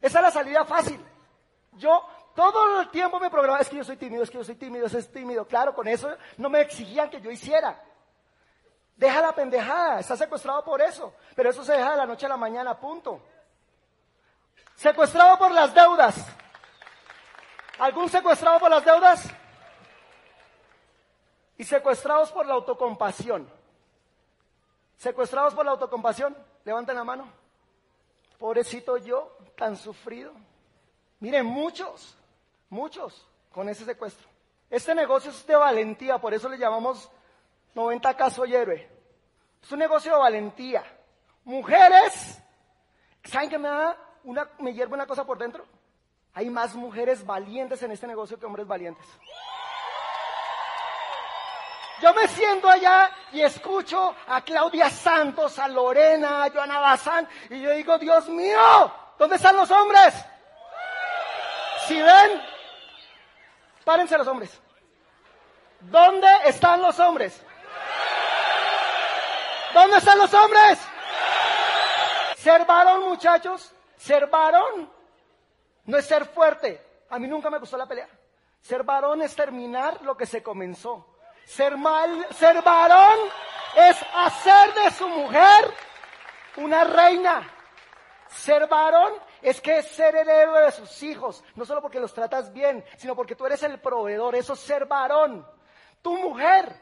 Esa 0.00 0.18
es 0.20 0.24
la 0.24 0.30
salida 0.30 0.64
fácil. 0.64 0.98
Yo 1.72 2.08
todo 2.34 2.80
el 2.80 2.88
tiempo 2.88 3.20
me 3.20 3.28
programaba, 3.28 3.60
es 3.60 3.68
que 3.68 3.76
yo 3.76 3.84
soy 3.84 3.98
tímido, 3.98 4.22
es 4.22 4.30
que 4.30 4.38
yo 4.38 4.44
soy 4.44 4.54
tímido, 4.54 4.86
es 4.86 5.12
tímido. 5.12 5.46
Claro, 5.46 5.74
con 5.74 5.86
eso 5.88 6.16
no 6.38 6.48
me 6.48 6.62
exigían 6.62 7.10
que 7.10 7.20
yo 7.20 7.30
hiciera. 7.30 7.82
Deja 8.96 9.20
la 9.20 9.32
pendejada, 9.32 10.00
está 10.00 10.16
secuestrado 10.16 10.64
por 10.64 10.80
eso. 10.80 11.12
Pero 11.34 11.50
eso 11.50 11.62
se 11.62 11.72
deja 11.72 11.90
de 11.90 11.96
la 11.98 12.06
noche 12.06 12.26
a 12.26 12.30
la 12.30 12.36
mañana, 12.36 12.78
punto. 12.78 13.20
Secuestrado 14.74 15.38
por 15.38 15.50
las 15.52 15.74
deudas. 15.74 16.14
¿Algún 17.78 18.08
secuestrado 18.08 18.58
por 18.58 18.70
las 18.70 18.84
deudas? 18.84 19.28
Y 21.58 21.64
secuestrados 21.64 22.32
por 22.32 22.46
la 22.46 22.54
autocompasión. 22.54 23.48
Secuestrados 24.96 25.54
por 25.54 25.66
la 25.66 25.72
autocompasión, 25.72 26.34
levanten 26.64 26.96
la 26.96 27.04
mano. 27.04 27.28
Pobrecito 28.38 28.96
yo, 28.96 29.36
tan 29.56 29.76
sufrido. 29.76 30.32
Miren, 31.20 31.44
muchos, 31.44 32.16
muchos 32.70 33.26
con 33.52 33.68
ese 33.68 33.84
secuestro. 33.84 34.26
Este 34.70 34.94
negocio 34.94 35.30
es 35.30 35.46
de 35.46 35.54
valentía, 35.54 36.18
por 36.18 36.34
eso 36.34 36.48
le 36.48 36.58
llamamos 36.58 37.10
90 37.76 38.16
caso 38.16 38.46
héroe. 38.46 38.90
Es 39.62 39.70
un 39.70 39.78
negocio 39.78 40.12
de 40.12 40.18
valentía. 40.18 40.82
Mujeres, 41.44 42.42
¿saben 43.22 43.50
qué 43.50 43.58
me 43.58 43.68
da 43.68 43.96
una, 44.24 44.48
me 44.60 44.72
hierve 44.72 44.94
una 44.94 45.06
cosa 45.06 45.24
por 45.24 45.36
dentro. 45.36 45.66
Hay 46.32 46.48
más 46.48 46.74
mujeres 46.74 47.24
valientes 47.24 47.82
en 47.82 47.92
este 47.92 48.06
negocio 48.06 48.38
que 48.38 48.46
hombres 48.46 48.66
valientes. 48.66 49.06
Yo 52.00 52.14
me 52.14 52.26
siento 52.28 52.68
allá 52.68 53.10
y 53.32 53.42
escucho 53.42 54.14
a 54.26 54.40
Claudia 54.40 54.88
Santos, 54.88 55.58
a 55.58 55.68
Lorena, 55.68 56.44
a 56.44 56.50
Joana 56.50 56.80
Bazán, 56.80 57.28
y 57.50 57.60
yo 57.60 57.70
digo, 57.72 57.98
Dios 57.98 58.28
mío, 58.28 58.92
¿dónde 59.18 59.36
están 59.36 59.56
los 59.56 59.70
hombres? 59.70 60.14
Si 61.86 61.94
ven, 61.94 62.42
párense 63.84 64.18
los 64.18 64.26
hombres. 64.26 64.60
¿Dónde 65.80 66.28
están 66.44 66.82
los 66.82 66.98
hombres? 66.98 67.45
¿Dónde 69.74 69.98
están 69.98 70.18
los 70.18 70.32
hombres? 70.32 70.78
Ser 72.36 72.64
varón, 72.64 73.08
muchachos, 73.08 73.74
ser 73.96 74.26
varón 74.28 74.90
no 75.84 75.98
es 75.98 76.06
ser 76.06 76.26
fuerte. 76.26 77.04
A 77.10 77.18
mí 77.18 77.26
nunca 77.26 77.50
me 77.50 77.58
gustó 77.58 77.76
la 77.76 77.86
pelea. 77.86 78.08
Ser 78.60 78.82
varón 78.82 79.22
es 79.22 79.34
terminar 79.34 80.02
lo 80.02 80.16
que 80.16 80.26
se 80.26 80.42
comenzó. 80.42 81.06
Ser 81.44 81.76
mal, 81.76 82.26
ser 82.34 82.62
varón 82.62 83.18
es 83.76 83.96
hacer 84.14 84.74
de 84.74 84.90
su 84.90 85.08
mujer 85.08 85.72
una 86.56 86.84
reina. 86.84 87.48
Ser 88.28 88.66
varón 88.66 89.12
es 89.40 89.60
que 89.60 89.78
es 89.78 89.88
ser 89.88 90.16
el 90.16 90.28
héroe 90.28 90.62
de 90.62 90.72
sus 90.72 91.02
hijos, 91.04 91.44
no 91.54 91.64
solo 91.64 91.80
porque 91.80 92.00
los 92.00 92.12
tratas 92.12 92.52
bien, 92.52 92.84
sino 92.96 93.14
porque 93.14 93.36
tú 93.36 93.46
eres 93.46 93.62
el 93.62 93.78
proveedor, 93.78 94.34
eso 94.34 94.54
es 94.54 94.60
ser 94.60 94.86
varón. 94.86 95.46
Tu 96.02 96.16
mujer, 96.16 96.74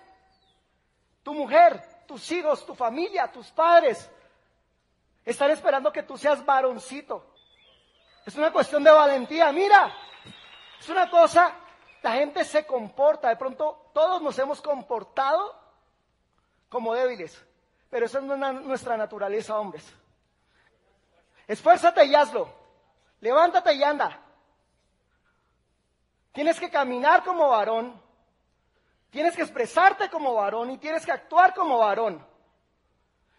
tu 1.23 1.35
mujer, 1.35 1.83
tus 2.07 2.31
hijos, 2.33 2.65
tu 2.65 2.75
familia, 2.75 3.31
tus 3.31 3.51
padres, 3.51 4.11
están 5.25 5.51
esperando 5.51 5.93
que 5.93 6.03
tú 6.03 6.17
seas 6.17 6.45
varoncito. 6.45 7.27
Es 8.27 8.37
una 8.37 8.53
cuestión 8.53 8.83
de 8.85 8.91
valentía. 8.91 9.53
Mira, 9.53 9.95
es 10.79 10.89
una 10.89 11.11
cosa, 11.11 11.55
la 12.03 12.13
gente 12.13 12.45
se 12.45 12.67
comporta, 12.67 13.29
de 13.29 13.37
pronto 13.37 13.91
todos 13.93 14.21
nos 14.23 14.39
hemos 14.39 14.61
comportado 14.61 15.59
como 16.69 16.95
débiles, 16.95 17.45
pero 17.91 18.07
no 18.23 18.35
es 18.35 18.65
nuestra 18.65 18.97
naturaleza, 18.97 19.59
hombres. 19.59 19.85
Esfuérzate 21.47 22.05
y 22.07 22.15
hazlo. 22.15 22.49
Levántate 23.21 23.75
y 23.75 23.83
anda. 23.83 24.21
Tienes 26.33 26.59
que 26.59 26.71
caminar 26.71 27.23
como 27.23 27.49
varón. 27.49 28.03
Tienes 29.15 29.37
que 29.37 29.43
expresarte 29.43 30.11
como 30.11 30.35
varón 30.35 30.73
y 30.73 30.79
tienes 30.79 31.07
que 31.07 31.13
actuar 31.13 31.55
como 31.55 31.79
varón. 31.79 32.27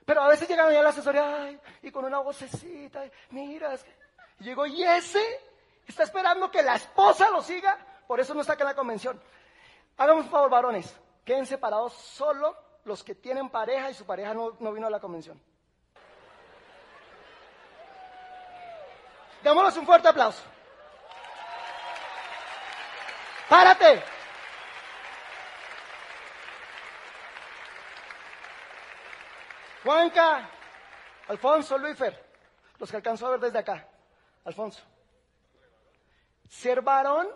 Pero 0.06 0.22
a 0.22 0.30
veces 0.30 0.48
llegan 0.48 0.74
a 0.74 0.82
la 0.82 0.88
asesoría 0.88 1.60
y 1.82 1.92
con 1.92 2.06
una 2.06 2.20
vocecita, 2.20 3.04
mira, 3.32 3.74
es 3.74 3.84
que... 3.84 3.94
y 4.40 4.46
llegó, 4.46 4.66
y 4.66 4.82
ese 4.84 5.22
está 5.86 6.04
esperando 6.04 6.50
que 6.50 6.64
la 6.64 6.76
esposa 6.76 7.30
lo 7.30 7.42
siga, 7.42 7.78
por 8.08 8.22
eso 8.22 8.34
no 8.34 8.40
está 8.40 8.54
acá 8.54 8.64
en 8.64 8.70
la 8.70 8.76
convención. 8.76 9.22
Hagamos 9.98 10.24
un 10.24 10.32
favor, 10.32 10.50
varones, 10.50 10.98
queden 11.26 11.46
separados 11.46 11.92
solo 11.92 12.56
los 12.86 13.04
que 13.04 13.14
tienen 13.14 13.50
pareja 13.50 13.90
y 13.90 13.96
su 13.96 14.06
pareja 14.06 14.34
no, 14.34 14.56
no 14.62 14.72
vino 14.72 14.88
a 14.88 14.90
la 14.90 15.02
convención. 15.02 15.38
Démosles 19.44 19.76
un 19.76 19.86
fuerte 19.86 20.08
aplauso. 20.08 20.42
Párate. 23.50 24.15
Juanca, 29.86 30.50
Alfonso, 31.28 31.78
Luifer, 31.78 32.20
los 32.80 32.90
que 32.90 32.98
alcanzó 32.98 33.28
a 33.28 33.32
ver 33.32 33.40
desde 33.40 33.60
acá. 33.60 33.88
Alfonso. 34.44 34.82
Ser 36.50 36.82
varón 36.82 37.28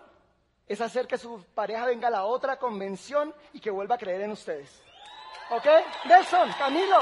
es 0.68 0.82
hacer 0.82 1.06
que 1.06 1.20
su 1.20 1.46
pareja 1.54 1.86
venga 1.86 2.08
a 2.08 2.12
la 2.12 2.26
otra 2.26 2.58
convención 2.58 3.36
y 3.54 3.60
que 3.60 3.70
vuelva 3.70 3.96
a 3.96 3.98
creer 4.00 4.22
en 4.22 4.32
ustedes. 4.32 4.82
¿Ok? 5.52 5.66
Nelson, 6.06 6.52
Camilo. 6.54 7.02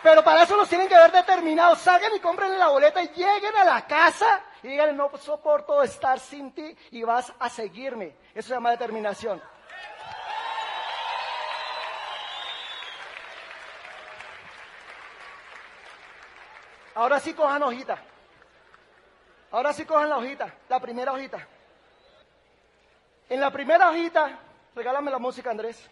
Pero 0.00 0.22
para 0.22 0.44
eso 0.44 0.56
los 0.56 0.68
tienen 0.68 0.88
que 0.88 0.96
ver 0.96 1.10
determinados. 1.10 1.80
Salgan 1.80 2.14
y 2.14 2.20
compren 2.20 2.56
la 2.56 2.68
boleta 2.68 3.02
y 3.02 3.08
lleguen 3.08 3.56
a 3.56 3.64
la 3.64 3.86
casa 3.88 4.40
y 4.62 4.68
digan, 4.68 4.96
no 4.96 5.10
soporto 5.18 5.82
estar 5.82 6.20
sin 6.20 6.52
ti 6.52 6.76
y 6.92 7.02
vas 7.02 7.32
a 7.40 7.48
seguirme. 7.48 8.14
Eso 8.34 8.48
se 8.48 8.54
llama 8.54 8.70
determinación. 8.70 9.42
Ahora 16.94 17.18
sí 17.20 17.34
cojan 17.34 17.62
hojita. 17.62 17.98
Ahora 19.50 19.72
sí 19.72 19.84
cojan 19.84 20.08
la 20.08 20.18
hojita, 20.18 20.52
la 20.68 20.80
primera 20.80 21.12
hojita. 21.12 21.46
En 23.28 23.40
la 23.40 23.50
primera 23.50 23.88
hojita, 23.88 24.38
regálame 24.74 25.10
la 25.10 25.18
música, 25.18 25.50
Andrés. 25.50 25.90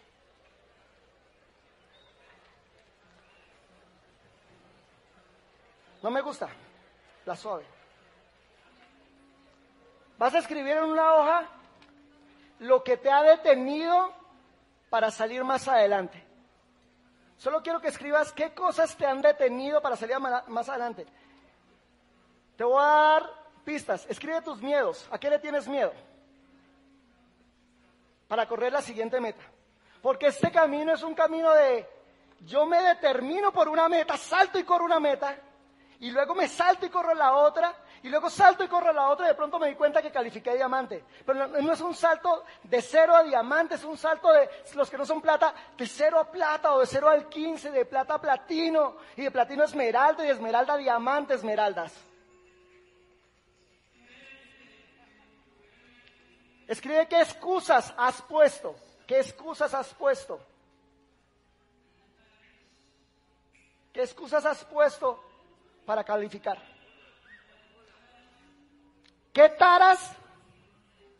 No 6.01 6.11
me 6.11 6.21
gusta, 6.21 6.49
la 7.25 7.35
suave. 7.35 7.65
Vas 10.17 10.35
a 10.35 10.39
escribir 10.39 10.77
en 10.77 10.83
una 10.83 11.13
hoja 11.13 11.49
lo 12.59 12.83
que 12.83 12.97
te 12.97 13.09
ha 13.09 13.23
detenido 13.23 14.13
para 14.89 15.09
salir 15.09 15.43
más 15.43 15.67
adelante. 15.67 16.32
Solo 17.43 17.61
quiero 17.61 17.81
que 17.81 17.89
escribas 17.89 18.31
qué 18.31 18.53
cosas 18.53 18.95
te 18.95 19.05
han 19.05 19.21
detenido 19.21 19.81
para 19.81 19.97
salir 19.97 20.17
más 20.17 20.69
adelante. 20.69 21.05
Te 22.55 22.63
voy 22.63 22.81
a 22.81 22.87
dar 22.87 23.29
pistas. 23.65 24.05
Escribe 24.07 24.41
tus 24.41 24.61
miedos. 24.61 25.05
¿A 25.11 25.19
qué 25.19 25.29
le 25.29 25.39
tienes 25.39 25.67
miedo? 25.67 25.91
Para 28.29 28.47
correr 28.47 28.71
la 28.71 28.81
siguiente 28.81 29.19
meta. 29.19 29.43
Porque 30.01 30.27
este 30.27 30.51
camino 30.51 30.93
es 30.93 31.03
un 31.03 31.13
camino 31.15 31.51
de 31.51 31.85
yo 32.45 32.65
me 32.65 32.81
determino 32.81 33.51
por 33.51 33.67
una 33.67 33.89
meta, 33.89 34.15
salto 34.15 34.57
y 34.57 34.63
corro 34.63 34.85
una 34.85 35.01
meta, 35.01 35.35
y 35.99 36.11
luego 36.11 36.35
me 36.35 36.47
salto 36.47 36.85
y 36.85 36.89
corro 36.89 37.13
la 37.13 37.33
otra, 37.33 37.75
y 38.03 38.09
luego 38.09 38.29
salto 38.29 38.65
y 38.65 38.67
corro 38.67 38.91
la 38.91 39.09
otra 39.09 39.25
y 39.25 39.29
de 39.29 39.33
pronto 39.33 39.57
me 39.57 39.69
di 39.69 39.75
cuenta 39.75 40.01
que 40.01 40.11
califiqué 40.11 40.53
diamante. 40.55 41.05
Pero 41.25 41.47
no, 41.47 41.71
es 41.71 41.79
un 41.79 41.95
salto 41.95 42.43
de 42.63 42.81
cero 42.81 43.15
a 43.15 43.23
diamante, 43.23 43.75
es 43.75 43.83
un 43.85 43.97
salto 43.97 44.29
de 44.33 44.49
los 44.75 44.89
que 44.89 44.97
no 44.97 45.05
son 45.05 45.21
plata, 45.21 45.53
de 45.77 45.87
cero 45.87 46.19
a 46.19 46.29
plata 46.29 46.73
o 46.73 46.81
de 46.81 46.85
cero 46.85 47.07
al 47.07 47.29
quince, 47.29 47.71
de 47.71 47.85
plata 47.85 48.15
a 48.15 48.21
platino 48.21 48.97
y 49.15 49.21
de 49.21 49.31
platino 49.31 49.61
a 49.61 49.65
esmeralda 49.65 50.21
y 50.21 50.27
de 50.27 50.33
esmeralda 50.33 50.73
a 50.73 50.77
diamante, 50.77 51.33
esmeraldas. 51.33 51.93
Escribe 56.67 57.07
qué 57.07 57.21
excusas 57.21 57.93
has 57.95 58.21
puesto, 58.21 58.75
qué 59.07 59.19
excusas 59.21 59.73
has 59.73 59.93
puesto. 59.93 60.45
¿Qué 63.93 64.01
excusas 64.01 64.43
has 64.45 64.65
puesto 64.65 65.23
para 65.85 66.03
calificar? 66.03 66.72
¿Qué 69.33 69.49
taras, 69.49 70.15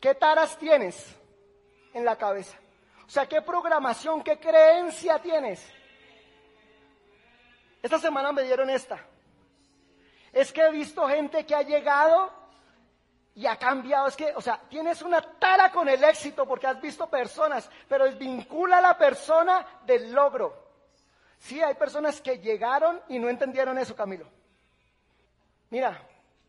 qué 0.00 0.14
taras 0.14 0.56
tienes 0.56 1.16
en 1.92 2.04
la 2.04 2.16
cabeza? 2.16 2.56
O 3.06 3.10
sea, 3.10 3.26
¿qué 3.26 3.42
programación, 3.42 4.22
qué 4.22 4.38
creencia 4.38 5.18
tienes? 5.18 5.68
Esta 7.82 7.98
semana 7.98 8.32
me 8.32 8.44
dieron 8.44 8.70
esta. 8.70 9.04
Es 10.32 10.52
que 10.52 10.62
he 10.62 10.70
visto 10.70 11.06
gente 11.08 11.44
que 11.44 11.54
ha 11.54 11.62
llegado 11.62 12.32
y 13.34 13.46
ha 13.46 13.56
cambiado. 13.56 14.06
Es 14.06 14.16
que, 14.16 14.32
o 14.34 14.40
sea, 14.40 14.60
tienes 14.68 15.02
una 15.02 15.20
tara 15.20 15.70
con 15.70 15.88
el 15.88 16.02
éxito 16.02 16.46
porque 16.46 16.68
has 16.68 16.80
visto 16.80 17.08
personas, 17.10 17.68
pero 17.88 18.04
desvincula 18.04 18.78
a 18.78 18.80
la 18.80 18.96
persona 18.96 19.66
del 19.84 20.12
logro. 20.12 20.64
Sí, 21.38 21.60
hay 21.60 21.74
personas 21.74 22.20
que 22.20 22.38
llegaron 22.38 23.02
y 23.08 23.18
no 23.18 23.28
entendieron 23.28 23.76
eso, 23.76 23.94
Camilo. 23.94 24.26
Mira, 25.70 26.00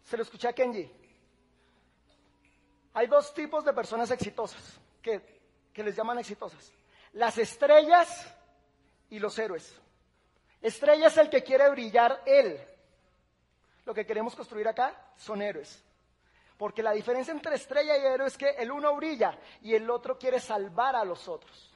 se 0.03 0.15
lo 0.15 0.23
escuché 0.23 0.47
a 0.47 0.53
Kenji. 0.53 1.04
Hay 2.95 3.07
dos 3.07 3.33
tipos 3.33 3.65
de 3.65 3.73
personas 3.73 4.09
exitosas 4.09 4.79
que, 5.01 5.41
les 5.75 5.95
llaman 5.95 6.17
exitosas. 6.17 6.71
Las 7.11 7.37
estrellas 7.37 8.33
y 9.09 9.19
los 9.19 9.37
héroes. 9.37 9.77
Estrella 10.61 11.07
es 11.07 11.17
el 11.17 11.29
que 11.29 11.43
quiere 11.43 11.69
brillar 11.69 12.23
él. 12.25 12.57
Lo 13.83 13.93
que 13.93 14.05
queremos 14.05 14.33
construir 14.33 14.69
acá 14.69 15.11
son 15.17 15.41
héroes. 15.41 15.83
Porque 16.57 16.81
la 16.81 16.93
diferencia 16.93 17.33
entre 17.33 17.55
estrella 17.55 17.97
y 17.97 18.05
héroe 18.05 18.27
es 18.27 18.37
que 18.37 18.51
el 18.51 18.71
uno 18.71 18.95
brilla 18.95 19.37
y 19.61 19.75
el 19.75 19.89
otro 19.89 20.17
quiere 20.17 20.39
salvar 20.39 20.95
a 20.95 21.03
los 21.03 21.27
otros. 21.27 21.73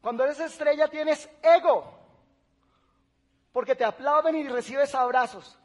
Cuando 0.00 0.24
eres 0.24 0.40
estrella 0.40 0.88
tienes 0.88 1.28
ego, 1.42 1.98
porque 3.52 3.74
te 3.74 3.84
aplauden 3.84 4.34
y 4.36 4.48
recibes 4.48 4.94
abrazos. 4.94 5.58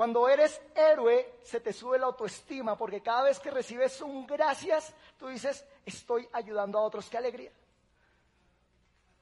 Cuando 0.00 0.30
eres 0.30 0.58
héroe, 0.74 1.40
se 1.42 1.60
te 1.60 1.74
sube 1.74 1.98
la 1.98 2.06
autoestima, 2.06 2.74
porque 2.74 3.02
cada 3.02 3.24
vez 3.24 3.38
que 3.38 3.50
recibes 3.50 4.00
un 4.00 4.26
gracias, 4.26 4.94
tú 5.18 5.28
dices, 5.28 5.62
estoy 5.84 6.26
ayudando 6.32 6.78
a 6.78 6.82
otros. 6.84 7.10
¡Qué 7.10 7.18
alegría! 7.18 7.52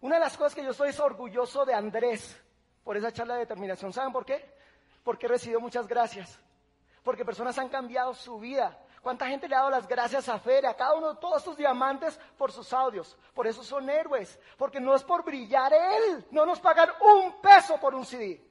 Una 0.03 0.15
de 0.15 0.21
las 0.21 0.37
cosas 0.37 0.55
que 0.55 0.63
yo 0.63 0.71
estoy 0.71 0.91
es 0.91 1.01
orgulloso 1.01 1.65
de 1.65 1.75
Andrés 1.75 2.41
por 2.85 2.97
esa 2.97 3.13
charla 3.13 3.35
de 3.35 3.41
determinación. 3.41 3.93
¿Saben 3.93 4.13
por 4.13 4.25
qué? 4.25 4.55
Porque 5.03 5.27
he 5.27 5.29
recibido 5.29 5.59
muchas 5.59 5.89
gracias. 5.89 6.39
Porque 7.03 7.25
personas 7.25 7.59
han 7.59 7.71
cambiado 7.71 8.15
su 8.15 8.39
vida. 8.39 8.79
¿Cuánta 9.03 9.27
gente 9.27 9.49
le 9.49 9.57
ha 9.57 9.59
dado 9.59 9.71
las 9.71 9.89
gracias 9.89 10.29
a 10.29 10.39
Fere, 10.39 10.69
a 10.69 10.77
cada 10.77 10.95
uno 10.95 11.15
de 11.15 11.21
todos 11.21 11.39
estos 11.39 11.57
diamantes 11.57 12.21
por 12.37 12.53
sus 12.53 12.73
audios? 12.73 13.19
Por 13.35 13.49
eso 13.49 13.65
son 13.65 13.91
héroes. 13.91 14.39
Porque 14.57 14.79
no 14.79 14.95
es 14.95 15.03
por 15.03 15.25
brillar 15.25 15.73
él. 15.73 16.25
No 16.31 16.47
nos 16.47 16.61
pagan 16.61 16.91
un 17.01 17.41
peso 17.41 17.81
por 17.81 17.97
un 17.97 18.07
CD. 18.07 18.48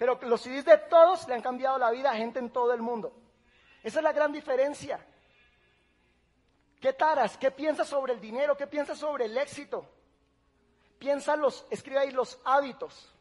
Pero 0.00 0.18
los 0.22 0.40
CDs 0.40 0.64
de 0.64 0.78
todos 0.78 1.28
le 1.28 1.34
han 1.34 1.42
cambiado 1.42 1.76
la 1.76 1.90
vida 1.90 2.10
a 2.10 2.14
gente 2.14 2.38
en 2.38 2.48
todo 2.48 2.72
el 2.72 2.80
mundo. 2.80 3.12
Esa 3.82 3.98
es 3.98 4.02
la 4.02 4.12
gran 4.12 4.32
diferencia. 4.32 4.98
¿Qué 6.80 6.94
taras? 6.94 7.36
¿Qué 7.36 7.50
piensas 7.50 7.86
sobre 7.86 8.14
el 8.14 8.20
dinero? 8.20 8.56
¿Qué 8.56 8.66
piensas 8.66 8.96
sobre 8.96 9.26
el 9.26 9.36
éxito? 9.36 9.86
Piensa 10.98 11.36
los, 11.36 11.66
escribe 11.68 11.98
ahí 11.98 12.12
los 12.12 12.40
hábitos. 12.46 13.12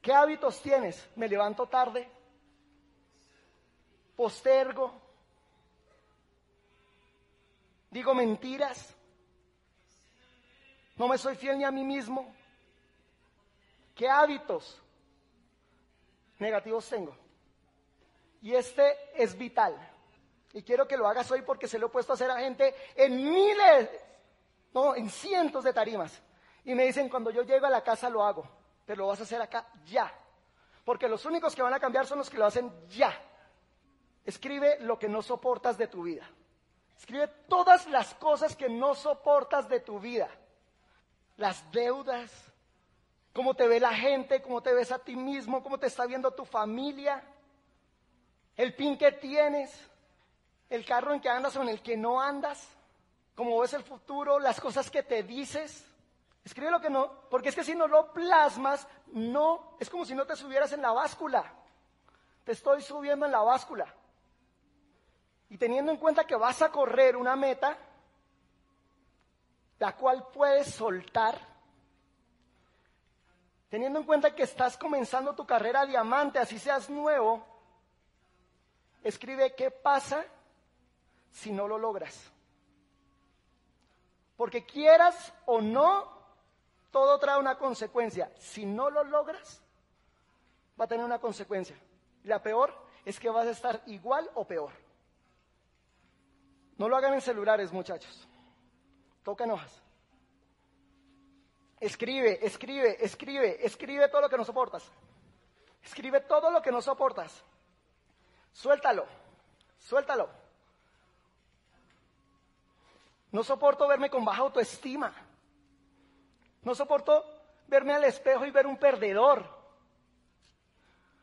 ¿Qué 0.00 0.12
hábitos 0.12 0.62
tienes? 0.62 1.08
Me 1.16 1.28
levanto 1.28 1.66
tarde, 1.66 2.08
postergo, 4.14 4.94
digo 7.90 8.14
mentiras, 8.14 8.94
no 10.94 11.08
me 11.08 11.18
soy 11.18 11.34
fiel 11.34 11.58
ni 11.58 11.64
a 11.64 11.72
mí 11.72 11.82
mismo, 11.82 12.32
¿Qué 14.00 14.08
hábitos 14.08 14.80
negativos 16.38 16.88
tengo? 16.88 17.14
Y 18.40 18.54
este 18.54 18.96
es 19.14 19.36
vital. 19.36 19.76
Y 20.54 20.62
quiero 20.62 20.88
que 20.88 20.96
lo 20.96 21.06
hagas 21.06 21.30
hoy 21.30 21.42
porque 21.42 21.68
se 21.68 21.78
lo 21.78 21.88
he 21.88 21.90
puesto 21.90 22.12
a 22.12 22.14
hacer 22.14 22.30
a 22.30 22.38
gente 22.38 22.74
en 22.94 23.22
miles, 23.30 23.90
no, 24.72 24.96
en 24.96 25.10
cientos 25.10 25.64
de 25.64 25.74
tarimas. 25.74 26.18
Y 26.64 26.74
me 26.74 26.86
dicen, 26.86 27.10
cuando 27.10 27.30
yo 27.30 27.42
llego 27.42 27.66
a 27.66 27.68
la 27.68 27.84
casa 27.84 28.08
lo 28.08 28.24
hago, 28.24 28.48
pero 28.86 29.02
lo 29.02 29.08
vas 29.08 29.20
a 29.20 29.24
hacer 29.24 29.42
acá 29.42 29.66
ya. 29.84 30.10
Porque 30.82 31.06
los 31.06 31.26
únicos 31.26 31.54
que 31.54 31.60
van 31.60 31.74
a 31.74 31.78
cambiar 31.78 32.06
son 32.06 32.16
los 32.16 32.30
que 32.30 32.38
lo 32.38 32.46
hacen 32.46 32.72
ya. 32.88 33.12
Escribe 34.24 34.78
lo 34.80 34.98
que 34.98 35.10
no 35.10 35.20
soportas 35.20 35.76
de 35.76 35.88
tu 35.88 36.04
vida. 36.04 36.26
Escribe 36.96 37.28
todas 37.50 37.86
las 37.88 38.14
cosas 38.14 38.56
que 38.56 38.70
no 38.70 38.94
soportas 38.94 39.68
de 39.68 39.80
tu 39.80 40.00
vida. 40.00 40.30
Las 41.36 41.70
deudas, 41.70 42.49
cómo 43.32 43.54
te 43.54 43.68
ve 43.68 43.80
la 43.80 43.94
gente, 43.94 44.42
cómo 44.42 44.62
te 44.62 44.72
ves 44.72 44.92
a 44.92 44.98
ti 44.98 45.16
mismo, 45.16 45.62
cómo 45.62 45.78
te 45.78 45.86
está 45.86 46.06
viendo 46.06 46.32
tu 46.32 46.44
familia, 46.44 47.22
el 48.56 48.74
pin 48.74 48.98
que 48.98 49.12
tienes, 49.12 49.90
el 50.68 50.84
carro 50.84 51.14
en 51.14 51.20
que 51.20 51.28
andas 51.28 51.56
o 51.56 51.62
en 51.62 51.68
el 51.68 51.82
que 51.82 51.96
no 51.96 52.20
andas, 52.20 52.68
cómo 53.34 53.58
ves 53.60 53.72
el 53.74 53.82
futuro, 53.82 54.38
las 54.38 54.60
cosas 54.60 54.90
que 54.90 55.02
te 55.02 55.22
dices. 55.22 55.86
Escribe 56.44 56.70
lo 56.70 56.80
que 56.80 56.90
no, 56.90 57.28
porque 57.28 57.50
es 57.50 57.54
que 57.54 57.64
si 57.64 57.74
no 57.74 57.86
lo 57.86 58.12
plasmas, 58.12 58.86
no, 59.08 59.76
es 59.78 59.90
como 59.90 60.04
si 60.04 60.14
no 60.14 60.26
te 60.26 60.36
subieras 60.36 60.72
en 60.72 60.82
la 60.82 60.92
báscula. 60.92 61.44
Te 62.44 62.52
estoy 62.52 62.82
subiendo 62.82 63.26
en 63.26 63.32
la 63.32 63.40
báscula. 63.40 63.94
Y 65.50 65.58
teniendo 65.58 65.92
en 65.92 65.98
cuenta 65.98 66.24
que 66.24 66.36
vas 66.36 66.62
a 66.62 66.70
correr 66.70 67.16
una 67.16 67.36
meta, 67.36 67.76
la 69.78 69.96
cual 69.96 70.28
puedes 70.32 70.68
soltar, 70.74 71.49
Teniendo 73.70 74.00
en 74.00 74.04
cuenta 74.04 74.34
que 74.34 74.42
estás 74.42 74.76
comenzando 74.76 75.34
tu 75.34 75.46
carrera 75.46 75.86
diamante, 75.86 76.40
así 76.40 76.58
seas 76.58 76.90
nuevo, 76.90 77.46
escribe 79.04 79.54
qué 79.54 79.70
pasa 79.70 80.24
si 81.30 81.52
no 81.52 81.68
lo 81.68 81.78
logras. 81.78 82.30
Porque 84.36 84.66
quieras 84.66 85.32
o 85.46 85.60
no, 85.60 86.10
todo 86.90 87.18
trae 87.20 87.38
una 87.38 87.58
consecuencia. 87.58 88.32
Si 88.38 88.66
no 88.66 88.90
lo 88.90 89.04
logras, 89.04 89.62
va 90.78 90.86
a 90.86 90.88
tener 90.88 91.04
una 91.04 91.20
consecuencia. 91.20 91.76
La 92.24 92.42
peor 92.42 92.74
es 93.04 93.20
que 93.20 93.30
vas 93.30 93.46
a 93.46 93.50
estar 93.50 93.82
igual 93.86 94.28
o 94.34 94.44
peor. 94.44 94.72
No 96.76 96.88
lo 96.88 96.96
hagan 96.96 97.14
en 97.14 97.20
celulares, 97.20 97.72
muchachos. 97.72 98.26
Tocan 99.22 99.50
hojas. 99.52 99.80
Escribe, 101.80 102.38
escribe, 102.44 103.02
escribe, 103.02 103.64
escribe 103.64 104.08
todo 104.08 104.20
lo 104.20 104.28
que 104.28 104.36
no 104.36 104.44
soportas. 104.44 104.84
Escribe 105.82 106.20
todo 106.20 106.50
lo 106.50 106.60
que 106.60 106.70
no 106.70 106.82
soportas. 106.82 107.42
Suéltalo, 108.52 109.06
suéltalo. 109.78 110.28
No 113.32 113.42
soporto 113.42 113.88
verme 113.88 114.10
con 114.10 114.24
baja 114.24 114.42
autoestima. 114.42 115.10
No 116.62 116.74
soporto 116.74 117.24
verme 117.66 117.94
al 117.94 118.04
espejo 118.04 118.44
y 118.44 118.50
ver 118.50 118.66
un 118.66 118.76
perdedor. 118.76 119.48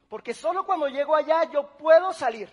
Porque 0.10 0.34
solo 0.34 0.66
cuando 0.66 0.88
llego 0.88 1.16
allá 1.16 1.44
yo 1.52 1.78
puedo 1.78 2.14
salir. 2.14 2.50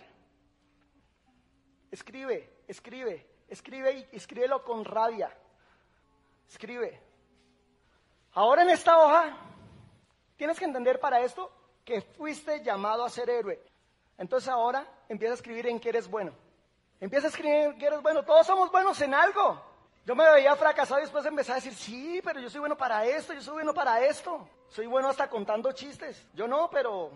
Escribe, 1.89 2.61
escribe, 2.67 3.25
escribe 3.47 4.09
y 4.11 4.15
escríbelo 4.15 4.63
con 4.63 4.85
rabia. 4.85 5.35
Escribe. 6.47 7.04
Ahora 8.35 8.63
en 8.63 8.69
esta 8.69 8.97
hoja, 8.97 9.37
tienes 10.35 10.59
que 10.59 10.65
entender 10.65 10.99
para 10.99 11.21
esto 11.21 11.49
que 11.85 12.01
fuiste 12.01 12.61
llamado 12.61 13.05
a 13.05 13.09
ser 13.09 13.29
héroe. 13.29 13.63
Entonces 14.17 14.49
ahora 14.49 14.85
empieza 15.07 15.31
a 15.31 15.35
escribir 15.35 15.67
en 15.67 15.79
que 15.79 15.87
eres 15.87 16.09
bueno. 16.09 16.33
Empieza 16.99 17.27
a 17.27 17.29
escribir 17.29 17.55
en 17.55 17.77
que 17.77 17.85
eres 17.85 18.01
bueno. 18.01 18.23
Todos 18.23 18.45
somos 18.45 18.69
buenos 18.69 18.99
en 18.99 19.13
algo. 19.13 19.61
Yo 20.05 20.15
me 20.15 20.29
veía 20.33 20.53
fracasado 20.57 20.99
y 20.99 21.03
después 21.03 21.25
empecé 21.25 21.53
a 21.53 21.55
decir, 21.55 21.73
sí, 21.73 22.21
pero 22.25 22.41
yo 22.41 22.49
soy 22.49 22.59
bueno 22.59 22.75
para 22.75 23.05
esto, 23.05 23.33
yo 23.33 23.41
soy 23.41 23.53
bueno 23.53 23.73
para 23.73 24.03
esto. 24.05 24.45
Soy 24.67 24.85
bueno 24.85 25.07
hasta 25.07 25.29
contando 25.29 25.71
chistes. 25.71 26.27
Yo 26.33 26.45
no, 26.45 26.69
pero, 26.69 27.11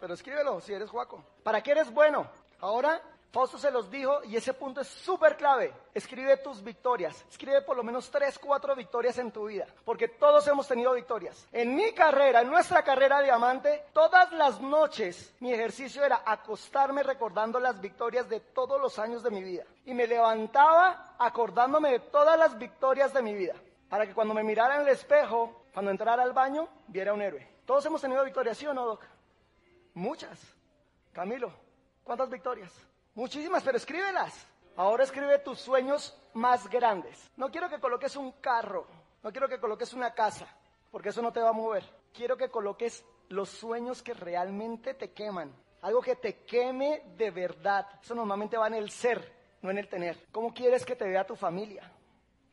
pero 0.00 0.14
escríbelo 0.14 0.60
si 0.60 0.72
eres 0.72 0.90
guaco. 0.90 1.24
¿Para 1.44 1.62
qué 1.62 1.70
eres 1.70 1.92
bueno? 1.92 2.28
Ahora 2.58 3.00
Fausto 3.36 3.58
se 3.58 3.70
los 3.70 3.90
dijo 3.90 4.24
y 4.24 4.34
ese 4.34 4.54
punto 4.54 4.80
es 4.80 4.88
súper 4.88 5.36
clave. 5.36 5.70
Escribe 5.92 6.38
tus 6.38 6.64
victorias. 6.64 7.22
Escribe 7.28 7.60
por 7.60 7.76
lo 7.76 7.82
menos 7.82 8.10
tres, 8.10 8.38
cuatro 8.38 8.74
victorias 8.74 9.18
en 9.18 9.30
tu 9.30 9.44
vida. 9.44 9.66
Porque 9.84 10.08
todos 10.08 10.48
hemos 10.48 10.66
tenido 10.66 10.94
victorias. 10.94 11.46
En 11.52 11.76
mi 11.76 11.92
carrera, 11.92 12.40
en 12.40 12.48
nuestra 12.48 12.82
carrera 12.82 13.20
diamante, 13.20 13.88
todas 13.92 14.32
las 14.32 14.58
noches 14.62 15.34
mi 15.40 15.52
ejercicio 15.52 16.02
era 16.02 16.22
acostarme 16.24 17.02
recordando 17.02 17.60
las 17.60 17.78
victorias 17.78 18.26
de 18.26 18.40
todos 18.40 18.80
los 18.80 18.98
años 18.98 19.22
de 19.22 19.30
mi 19.30 19.42
vida. 19.42 19.64
Y 19.84 19.92
me 19.92 20.06
levantaba 20.06 21.14
acordándome 21.18 21.90
de 21.90 22.00
todas 22.00 22.38
las 22.38 22.56
victorias 22.56 23.12
de 23.12 23.20
mi 23.20 23.34
vida. 23.34 23.52
Para 23.90 24.06
que 24.06 24.14
cuando 24.14 24.32
me 24.32 24.44
mirara 24.44 24.76
en 24.76 24.80
el 24.80 24.88
espejo, 24.88 25.66
cuando 25.74 25.90
entrara 25.90 26.22
al 26.22 26.32
baño, 26.32 26.68
viera 26.86 27.12
un 27.12 27.20
héroe. 27.20 27.46
Todos 27.66 27.84
hemos 27.84 28.00
tenido 28.00 28.24
victorias, 28.24 28.56
¿sí 28.56 28.66
o 28.66 28.72
no, 28.72 28.86
Doc? 28.86 29.02
Muchas. 29.92 30.40
Camilo, 31.12 31.52
¿cuántas 32.02 32.30
victorias? 32.30 32.72
Muchísimas, 33.16 33.62
pero 33.62 33.78
escríbelas. 33.78 34.46
Ahora 34.76 35.04
escribe 35.04 35.38
tus 35.38 35.58
sueños 35.58 36.14
más 36.34 36.68
grandes. 36.68 37.30
No 37.36 37.50
quiero 37.50 37.70
que 37.70 37.80
coloques 37.80 38.14
un 38.14 38.32
carro, 38.42 38.86
no 39.22 39.32
quiero 39.32 39.48
que 39.48 39.58
coloques 39.58 39.94
una 39.94 40.12
casa, 40.12 40.46
porque 40.90 41.08
eso 41.08 41.22
no 41.22 41.32
te 41.32 41.40
va 41.40 41.48
a 41.48 41.52
mover. 41.52 41.82
Quiero 42.12 42.36
que 42.36 42.50
coloques 42.50 43.02
los 43.30 43.48
sueños 43.48 44.02
que 44.02 44.12
realmente 44.12 44.92
te 44.92 45.12
queman. 45.12 45.50
Algo 45.80 46.02
que 46.02 46.16
te 46.16 46.44
queme 46.44 47.04
de 47.16 47.30
verdad. 47.30 47.88
Eso 48.02 48.14
normalmente 48.14 48.58
va 48.58 48.66
en 48.66 48.74
el 48.74 48.90
ser, 48.90 49.32
no 49.62 49.70
en 49.70 49.78
el 49.78 49.88
tener. 49.88 50.26
¿Cómo 50.30 50.52
quieres 50.52 50.84
que 50.84 50.94
te 50.94 51.08
vea 51.08 51.24
tu 51.24 51.36
familia? 51.36 51.90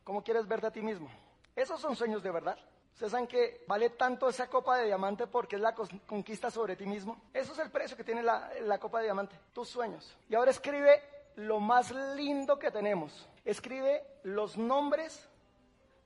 ¿Cómo 0.02 0.24
quieres 0.24 0.48
verte 0.48 0.68
a 0.68 0.72
ti 0.72 0.80
mismo? 0.80 1.10
Esos 1.54 1.78
son 1.78 1.94
sueños 1.94 2.22
de 2.22 2.30
verdad. 2.30 2.58
Ustedes 2.94 3.10
saben 3.10 3.26
que 3.26 3.64
vale 3.66 3.90
tanto 3.90 4.28
esa 4.28 4.48
copa 4.48 4.78
de 4.78 4.86
diamante 4.86 5.26
porque 5.26 5.56
es 5.56 5.62
la 5.62 5.74
conquista 5.74 6.48
sobre 6.48 6.76
ti 6.76 6.86
mismo. 6.86 7.20
Eso 7.32 7.52
es 7.52 7.58
el 7.58 7.70
precio 7.70 7.96
que 7.96 8.04
tiene 8.04 8.22
la, 8.22 8.50
la 8.62 8.78
copa 8.78 8.98
de 8.98 9.06
diamante, 9.06 9.36
tus 9.52 9.68
sueños. 9.68 10.16
Y 10.28 10.36
ahora 10.36 10.52
escribe 10.52 11.02
lo 11.36 11.58
más 11.58 11.90
lindo 11.90 12.56
que 12.56 12.70
tenemos. 12.70 13.28
Escribe 13.44 14.20
los 14.22 14.56
nombres 14.56 15.28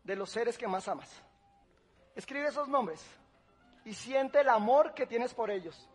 de 0.03 0.17
los 0.17 0.31
seres 0.31 0.57
que 0.57 0.67
más 0.67 0.89
amas. 0.89 1.11
Escribe 2.15 2.49
esos 2.49 2.69
nombres 2.69 3.05
y 3.85 3.93
siente 3.93 4.41
el 4.41 4.49
amor 4.49 4.95
que 4.95 5.07
tienes 5.07 5.35
por 5.35 5.51
ellos. 5.51 5.89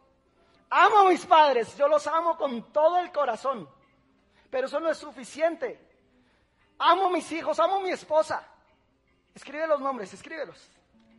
Amo 0.69 0.99
a 0.99 1.09
mis 1.09 1.25
padres, 1.25 1.75
yo 1.75 1.87
los 1.87 2.05
amo 2.05 2.37
con 2.37 2.71
todo 2.71 2.99
el 2.99 3.11
corazón, 3.11 3.67
pero 4.51 4.67
eso 4.67 4.79
no 4.79 4.89
es 4.89 4.97
suficiente. 4.97 5.79
Amo 6.77 7.07
a 7.07 7.09
mis 7.09 7.31
hijos, 7.31 7.59
amo 7.59 7.77
a 7.77 7.79
mi 7.79 7.89
esposa. 7.89 8.47
Escribe 9.33 9.65
los 9.67 9.81
nombres, 9.81 10.13
escríbelos. 10.13 10.69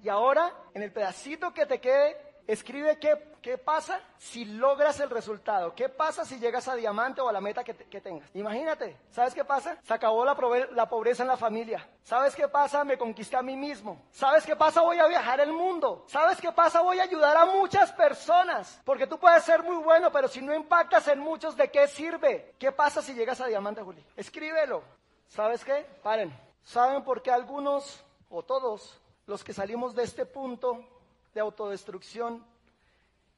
Y 0.04 0.10
ahora, 0.10 0.52
en 0.74 0.82
el 0.82 0.92
pedacito 0.92 1.54
que 1.54 1.64
te 1.64 1.80
quede, 1.80 2.14
escribe 2.46 2.98
qué, 2.98 3.32
qué 3.40 3.56
pasa 3.56 3.98
si 4.18 4.44
logras 4.44 5.00
el 5.00 5.08
resultado. 5.08 5.74
¿Qué 5.74 5.88
pasa 5.88 6.26
si 6.26 6.38
llegas 6.38 6.68
a 6.68 6.74
diamante 6.74 7.22
o 7.22 7.28
a 7.30 7.32
la 7.32 7.40
meta 7.40 7.64
que, 7.64 7.72
tengas? 7.72 8.28
Imagínate, 8.34 8.98
¿sabes 9.08 9.32
qué 9.32 9.46
pasa? 9.46 9.78
Se 9.82 9.94
acabó 9.94 10.22
la, 10.26 10.36
la 10.72 10.90
pobreza 10.90 11.22
en 11.22 11.30
la 11.30 11.38
familia. 11.38 11.88
¿Sabes 12.02 12.36
qué 12.36 12.48
pasa? 12.48 12.84
Me 12.84 12.98
conquisté 12.98 13.38
a 13.38 13.42
mí 13.42 13.56
mismo. 13.56 13.98
¿Sabes 14.10 14.44
qué 14.44 14.54
pasa? 14.54 14.82
Voy 14.82 14.98
a 14.98 15.06
viajar 15.06 15.40
el 15.40 15.54
mundo. 15.54 16.04
¿Sabes 16.06 16.38
qué 16.38 16.52
pasa? 16.52 16.82
Voy 16.82 17.00
a 17.00 17.04
ayudar 17.04 17.38
a 17.38 17.46
muchas 17.46 17.90
personas. 17.92 18.82
Porque 18.84 19.06
tú 19.06 19.18
puedes 19.18 19.42
ser 19.42 19.62
muy 19.62 19.82
bueno, 19.82 20.12
pero 20.12 20.28
si 20.28 20.42
no 20.42 20.54
impactas 20.54 21.08
en 21.08 21.18
muchos, 21.18 21.56
¿de 21.56 21.70
qué 21.70 21.88
sirve? 21.88 22.56
¿Qué 22.58 22.72
pasa 22.72 23.00
si 23.00 23.14
llegas 23.14 23.40
a 23.40 23.46
diamante, 23.46 23.80
Juli? 23.80 24.04
Escríbelo. 24.16 24.82
¿Sabes 25.28 25.64
qué? 25.64 25.86
Paren. 26.02 26.30
¿Saben 26.62 27.02
por 27.04 27.22
qué 27.22 27.30
algunos 27.30 28.04
o 28.28 28.42
todos 28.42 29.00
los 29.26 29.42
que 29.42 29.52
salimos 29.52 29.94
de 29.94 30.02
este 30.04 30.26
punto 30.26 30.84
de 31.32 31.40
autodestrucción 31.40 32.44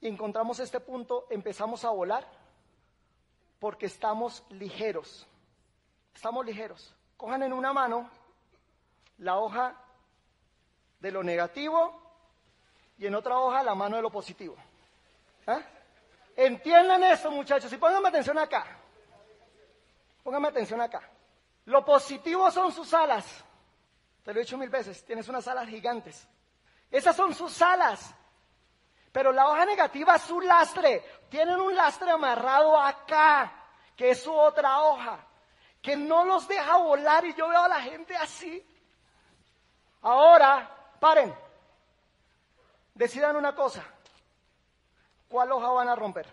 y 0.00 0.08
encontramos 0.08 0.58
este 0.58 0.80
punto, 0.80 1.26
empezamos 1.30 1.84
a 1.84 1.90
volar 1.90 2.26
porque 3.58 3.86
estamos 3.86 4.42
ligeros. 4.50 5.26
Estamos 6.14 6.44
ligeros. 6.44 6.94
Cojan 7.16 7.42
en 7.42 7.52
una 7.52 7.72
mano 7.72 8.10
la 9.18 9.38
hoja 9.38 9.74
de 11.00 11.10
lo 11.10 11.22
negativo 11.22 11.98
y 12.98 13.06
en 13.06 13.14
otra 13.14 13.38
hoja 13.38 13.62
la 13.62 13.74
mano 13.74 13.96
de 13.96 14.02
lo 14.02 14.10
positivo. 14.10 14.56
¿Ah? 15.46 15.60
Entiendan 16.36 17.02
esto, 17.04 17.30
muchachos, 17.30 17.72
y 17.72 17.78
pónganme 17.78 18.08
atención 18.08 18.38
acá. 18.38 18.66
Pónganme 20.22 20.48
atención 20.48 20.80
acá. 20.80 21.08
Lo 21.64 21.84
positivo 21.84 22.50
son 22.50 22.72
sus 22.72 22.92
alas. 22.92 23.44
Te 24.26 24.34
lo 24.34 24.40
he 24.40 24.42
dicho 24.42 24.58
mil 24.58 24.68
veces, 24.68 25.04
tienes 25.04 25.28
unas 25.28 25.46
alas 25.46 25.68
gigantes. 25.68 26.26
Esas 26.90 27.14
son 27.14 27.32
sus 27.32 27.62
alas. 27.62 28.12
Pero 29.12 29.30
la 29.30 29.48
hoja 29.48 29.64
negativa 29.64 30.16
es 30.16 30.22
su 30.22 30.40
lastre. 30.40 31.00
Tienen 31.28 31.60
un 31.60 31.72
lastre 31.76 32.10
amarrado 32.10 32.76
acá, 32.76 33.52
que 33.94 34.10
es 34.10 34.20
su 34.24 34.34
otra 34.34 34.82
hoja, 34.82 35.24
que 35.80 35.94
no 35.94 36.24
los 36.24 36.48
deja 36.48 36.76
volar 36.76 37.24
y 37.24 37.34
yo 37.34 37.48
veo 37.48 37.62
a 37.62 37.68
la 37.68 37.80
gente 37.80 38.16
así. 38.16 38.66
Ahora, 40.02 40.76
paren. 40.98 41.32
Decidan 42.94 43.36
una 43.36 43.54
cosa. 43.54 43.84
¿Cuál 45.28 45.52
hoja 45.52 45.68
van 45.68 45.88
a 45.88 45.94
romper? 45.94 46.26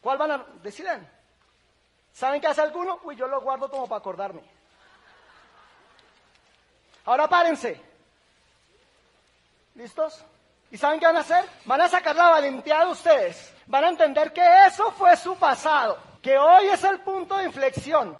¿Cuál 0.00 0.16
van 0.16 0.30
a... 0.30 0.38
Decidan. 0.62 1.10
¿Saben 2.12 2.40
qué 2.40 2.46
hace 2.46 2.60
alguno? 2.60 3.00
Uy, 3.02 3.16
yo 3.16 3.26
lo 3.26 3.40
guardo 3.40 3.68
como 3.68 3.88
para 3.88 3.98
acordarme. 3.98 4.59
Ahora 7.04 7.28
párense. 7.28 7.80
¿Listos? 9.74 10.24
¿Y 10.70 10.76
saben 10.76 11.00
qué 11.00 11.06
van 11.06 11.16
a 11.16 11.20
hacer? 11.20 11.44
Van 11.64 11.80
a 11.80 11.88
sacar 11.88 12.14
la 12.14 12.30
valentía 12.30 12.80
de 12.84 12.90
ustedes. 12.92 13.52
Van 13.66 13.84
a 13.84 13.88
entender 13.88 14.32
que 14.32 14.66
eso 14.66 14.92
fue 14.92 15.16
su 15.16 15.36
pasado, 15.36 15.98
que 16.22 16.38
hoy 16.38 16.66
es 16.68 16.82
el 16.84 17.00
punto 17.00 17.36
de 17.36 17.44
inflexión. 17.44 18.16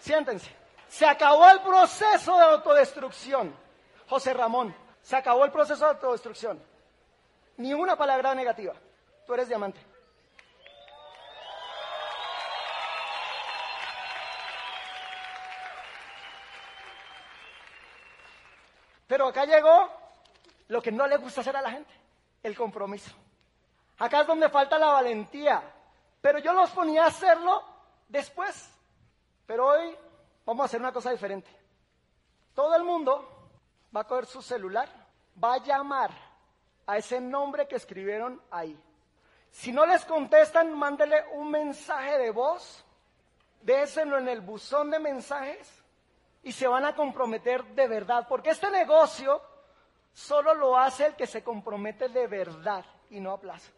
Siéntense. 0.00 0.54
Se 0.88 1.04
acabó 1.04 1.50
el 1.50 1.60
proceso 1.60 2.36
de 2.36 2.44
autodestrucción. 2.44 3.54
José 4.08 4.32
Ramón, 4.34 4.74
se 5.02 5.16
acabó 5.16 5.44
el 5.44 5.50
proceso 5.50 5.84
de 5.84 5.90
autodestrucción. 5.90 6.62
Ni 7.56 7.74
una 7.74 7.96
palabra 7.96 8.34
negativa. 8.34 8.74
Tú 9.26 9.34
eres 9.34 9.48
diamante. 9.48 9.80
Pero 19.16 19.28
acá 19.28 19.46
llegó 19.46 19.90
lo 20.68 20.82
que 20.82 20.92
no 20.92 21.06
le 21.06 21.16
gusta 21.16 21.40
hacer 21.40 21.56
a 21.56 21.62
la 21.62 21.70
gente, 21.70 21.90
el 22.42 22.54
compromiso. 22.54 23.12
Acá 23.96 24.20
es 24.20 24.26
donde 24.26 24.50
falta 24.50 24.78
la 24.78 24.88
valentía. 24.92 25.62
Pero 26.20 26.38
yo 26.38 26.52
los 26.52 26.68
ponía 26.72 27.04
a 27.04 27.06
hacerlo 27.06 27.64
después. 28.08 28.68
Pero 29.46 29.68
hoy 29.68 29.96
vamos 30.44 30.60
a 30.60 30.66
hacer 30.66 30.80
una 30.80 30.92
cosa 30.92 31.12
diferente. 31.12 31.48
Todo 32.54 32.76
el 32.76 32.84
mundo 32.84 33.48
va 33.96 34.02
a 34.02 34.06
coger 34.06 34.26
su 34.26 34.42
celular, 34.42 34.90
va 35.42 35.54
a 35.54 35.64
llamar 35.64 36.10
a 36.86 36.98
ese 36.98 37.18
nombre 37.18 37.66
que 37.66 37.76
escribieron 37.76 38.38
ahí. 38.50 38.78
Si 39.50 39.72
no 39.72 39.86
les 39.86 40.04
contestan, 40.04 40.76
mándele 40.76 41.24
un 41.32 41.50
mensaje 41.50 42.18
de 42.18 42.32
voz, 42.32 42.84
déselo 43.62 44.18
en 44.18 44.28
el 44.28 44.42
buzón 44.42 44.90
de 44.90 44.98
mensajes 44.98 45.75
y 46.46 46.52
se 46.52 46.68
van 46.68 46.84
a 46.84 46.94
comprometer 46.94 47.64
de 47.64 47.88
verdad, 47.88 48.24
porque 48.28 48.50
este 48.50 48.70
negocio 48.70 49.42
solo 50.12 50.54
lo 50.54 50.78
hace 50.78 51.06
el 51.06 51.16
que 51.16 51.26
se 51.26 51.42
compromete 51.42 52.08
de 52.08 52.28
verdad 52.28 52.84
y 53.10 53.18
no 53.18 53.32
a 53.32 53.40
plazo. 53.40 53.72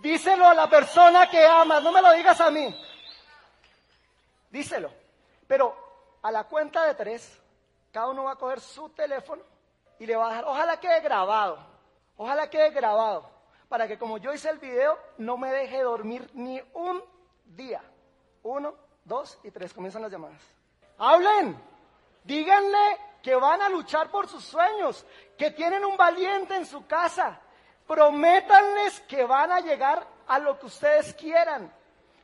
Díselo 0.00 0.46
a 0.46 0.54
la 0.54 0.70
persona 0.70 1.28
que 1.28 1.44
amas, 1.44 1.82
no 1.82 1.90
me 1.90 2.00
lo 2.00 2.12
digas 2.12 2.40
a 2.40 2.52
mí. 2.52 2.72
Díselo. 4.48 4.92
Pero 5.48 5.76
a 6.22 6.30
la 6.30 6.44
cuenta 6.44 6.84
de 6.84 6.94
tres, 6.94 7.42
cada 7.90 8.06
uno 8.06 8.22
va 8.22 8.32
a 8.34 8.36
coger 8.36 8.60
su 8.60 8.88
teléfono 8.90 9.42
y 9.98 10.06
le 10.06 10.14
va 10.14 10.26
a 10.26 10.28
dejar, 10.28 10.44
ojalá 10.44 10.78
quede 10.78 11.00
grabado, 11.00 11.58
ojalá 12.16 12.48
quede 12.48 12.70
grabado, 12.70 13.28
para 13.68 13.88
que 13.88 13.98
como 13.98 14.18
yo 14.18 14.32
hice 14.32 14.48
el 14.48 14.58
video, 14.58 14.96
no 15.18 15.38
me 15.38 15.50
deje 15.50 15.82
dormir 15.82 16.30
ni 16.34 16.62
un 16.72 17.02
día. 17.46 17.82
Uno, 18.44 18.85
dos 19.06 19.38
y 19.42 19.50
tres, 19.50 19.72
comienzan 19.72 20.02
las 20.02 20.12
llamadas. 20.12 20.42
Hablen, 20.98 21.56
díganle 22.24 22.98
que 23.22 23.34
van 23.34 23.62
a 23.62 23.68
luchar 23.68 24.10
por 24.10 24.28
sus 24.28 24.44
sueños, 24.44 25.04
que 25.36 25.50
tienen 25.50 25.84
un 25.84 25.96
valiente 25.96 26.54
en 26.54 26.66
su 26.66 26.86
casa. 26.86 27.40
Prométanles 27.86 29.00
que 29.00 29.24
van 29.24 29.52
a 29.52 29.60
llegar 29.60 30.06
a 30.26 30.38
lo 30.38 30.58
que 30.58 30.66
ustedes 30.66 31.14
quieran. 31.14 31.72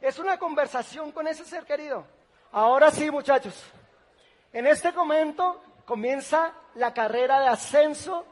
Es 0.01 0.19
una 0.19 0.39
conversación 0.39 1.13
con 1.13 1.27
ese 1.29 1.45
ser 1.45 1.65
querido. 1.65 2.05
Ahora 2.51 2.91
sí, 2.91 3.11
muchachos. 3.11 3.55
En 4.53 4.67
este 4.67 4.93
momento 4.93 5.63
comienza 5.85 6.53
la 6.75 6.93
carrera 6.93 7.41
de 7.41 7.49
ascenso 7.49 8.27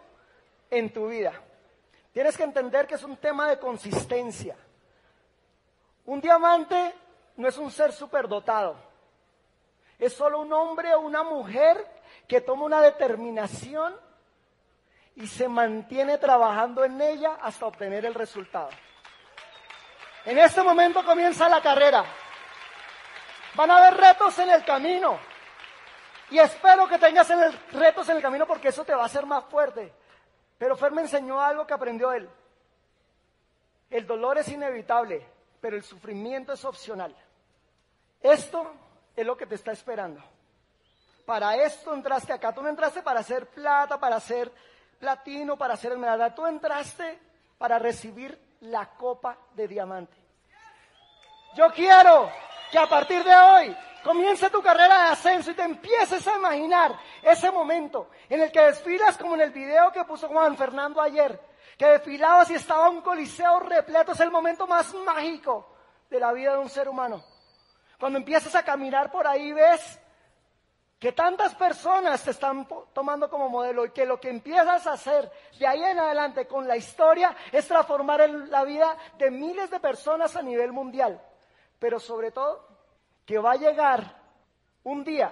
en 0.71 0.93
tu 0.93 1.09
vida. 1.09 1.33
Tienes 2.13 2.37
que 2.37 2.43
entender 2.43 2.87
que 2.87 2.97
es 2.97 3.05
un 3.05 3.17
tema 3.17 3.49
de 3.49 3.59
consistencia. 3.59 4.57
Un 6.07 6.21
diamante 6.21 6.95
no 7.41 7.49
es 7.49 7.59
un 7.59 7.71
ser 7.71 7.93
superdotado. 7.93 8.77
Es 9.99 10.13
solo 10.13 10.41
un 10.41 10.53
hombre 10.53 10.95
o 10.95 11.01
una 11.01 11.23
mujer 11.23 11.87
que 12.29 12.41
toma 12.41 12.65
una 12.65 12.81
determinación 12.81 13.95
y 15.17 15.27
se 15.27 15.49
mantiene 15.49 16.19
trabajando 16.19 16.85
en 16.85 17.01
ella 17.01 17.39
hasta 17.43 17.67
obtener 17.67 18.07
el 18.07 18.15
resultado. 18.15 18.71
En 20.25 20.39
este 20.39 20.63
momento 20.63 21.05
comienza 21.05 21.49
la 21.49 21.61
carrera. 21.61 22.05
Van 23.55 23.71
a 23.71 23.79
haber 23.79 23.95
retos 23.95 24.39
en 24.39 24.51
el 24.51 24.65
camino. 24.65 25.19
Y 26.31 26.39
espero 26.39 26.87
que 26.89 26.99
tengas 26.99 27.29
retos 27.73 28.09
en 28.09 28.17
el 28.17 28.23
camino 28.23 28.47
porque 28.47 28.69
eso 28.69 28.85
te 28.85 28.95
va 28.95 29.03
a 29.03 29.07
hacer 29.07 29.27
más 29.27 29.45
fuerte. 29.47 29.93
Pero 30.57 30.77
Fer 30.77 30.93
me 30.93 31.03
enseñó 31.03 31.41
algo 31.41 31.67
que 31.67 31.75
aprendió 31.75 32.13
él. 32.13 32.29
El 33.91 34.07
dolor 34.07 34.39
es 34.39 34.49
inevitable, 34.49 35.27
pero 35.61 35.77
el 35.77 35.83
sufrimiento 35.83 36.53
es 36.53 36.65
opcional. 36.65 37.15
Esto 38.23 38.73
es 39.17 39.27
lo 39.27 39.37
que 39.37 39.47
te 39.47 39.55
está 39.55 39.73
esperando. 39.73 40.23
Para 41.25 41.57
esto 41.57 41.95
entraste 41.95 42.33
acá. 42.33 42.53
Tú 42.53 42.63
no 42.63 42.69
entraste 42.69 43.03
para 43.03 43.21
hacer 43.21 43.47
plata, 43.49 43.99
para 43.99 44.17
hacer 44.17 44.53
platino, 44.99 45.57
para 45.57 45.75
hacer 45.75 45.93
esmeralda. 45.93 46.35
Tú 46.35 46.47
entraste 46.47 47.19
para 47.57 47.79
recibir 47.79 48.39
la 48.61 48.87
copa 48.87 49.37
de 49.55 49.69
diamante. 49.69 50.17
Yo 51.55 51.73
quiero 51.73 52.31
que 52.71 52.79
a 52.79 52.87
partir 52.87 53.25
de 53.25 53.35
hoy 53.35 53.77
comience 54.05 54.49
tu 54.51 54.63
carrera 54.63 55.05
de 55.05 55.11
ascenso 55.11 55.51
y 55.51 55.55
te 55.55 55.63
empieces 55.63 56.27
a 56.27 56.37
imaginar 56.37 56.99
ese 57.23 57.51
momento 57.51 58.11
en 58.29 58.43
el 58.43 58.53
que 58.53 58.63
desfilas 58.63 59.17
como 59.17 59.35
en 59.35 59.43
el 59.43 59.51
video 59.51 59.91
que 59.91 60.05
puso 60.05 60.29
Juan 60.29 60.57
Fernando 60.57 61.01
ayer, 61.01 61.41
que 61.77 61.87
desfilabas 61.87 62.51
y 62.51 62.55
estaba 62.55 62.89
un 62.89 63.01
coliseo 63.03 63.61
repleto. 63.61 64.13
Es 64.13 64.21
el 64.21 64.31
momento 64.31 64.67
más 64.67 64.95
mágico 64.95 65.67
de 66.09 66.21
la 66.21 66.33
vida 66.33 66.53
de 66.53 66.59
un 66.59 66.69
ser 66.69 66.89
humano. 66.89 67.23
Cuando 68.01 68.19
empiezas 68.19 68.55
a 68.55 68.65
caminar 68.65 69.13
por 69.13 69.27
ahí 69.27 69.53
ves 69.53 70.01
que 70.99 71.13
tantas 71.13 71.55
personas 71.55 72.25
te 72.25 72.31
están 72.31 72.67
tomando 72.95 73.29
como 73.29 73.51
modelo 73.51 73.85
y 73.85 73.91
que 73.91 74.07
lo 74.07 74.19
que 74.19 74.31
empiezas 74.31 74.87
a 74.87 74.95
hacer 74.95 75.31
de 75.59 75.67
ahí 75.67 75.83
en 75.83 75.99
adelante 75.99 76.47
con 76.47 76.67
la 76.67 76.79
historia 76.79 77.37
es 77.53 77.69
transformar 77.69 78.29
la 78.29 78.65
vida 78.65 78.97
de 79.19 79.31
miles 79.31 79.71
de 79.71 79.81
personas 79.81 80.35
a 80.35 80.43
nivel 80.43 80.73
mundial. 80.73 81.21
Pero 81.79 82.01
sobre 82.01 82.31
todo, 82.33 82.67
que 83.27 83.39
va 83.39 83.53
a 83.53 83.57
llegar 83.57 84.17
un 84.85 85.05
día 85.05 85.31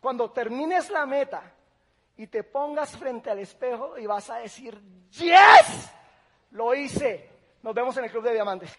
cuando 0.00 0.30
termines 0.30 0.88
la 0.88 1.04
meta 1.04 1.42
y 2.16 2.28
te 2.28 2.44
pongas 2.44 2.96
frente 2.96 3.28
al 3.28 3.40
espejo 3.40 3.98
y 3.98 4.06
vas 4.06 4.30
a 4.30 4.36
decir, 4.36 4.80
yes, 5.10 5.92
lo 6.52 6.74
hice. 6.74 7.28
Nos 7.62 7.74
vemos 7.74 7.96
en 7.96 8.04
el 8.04 8.10
Club 8.10 8.22
de 8.22 8.34
Diamantes. 8.34 8.78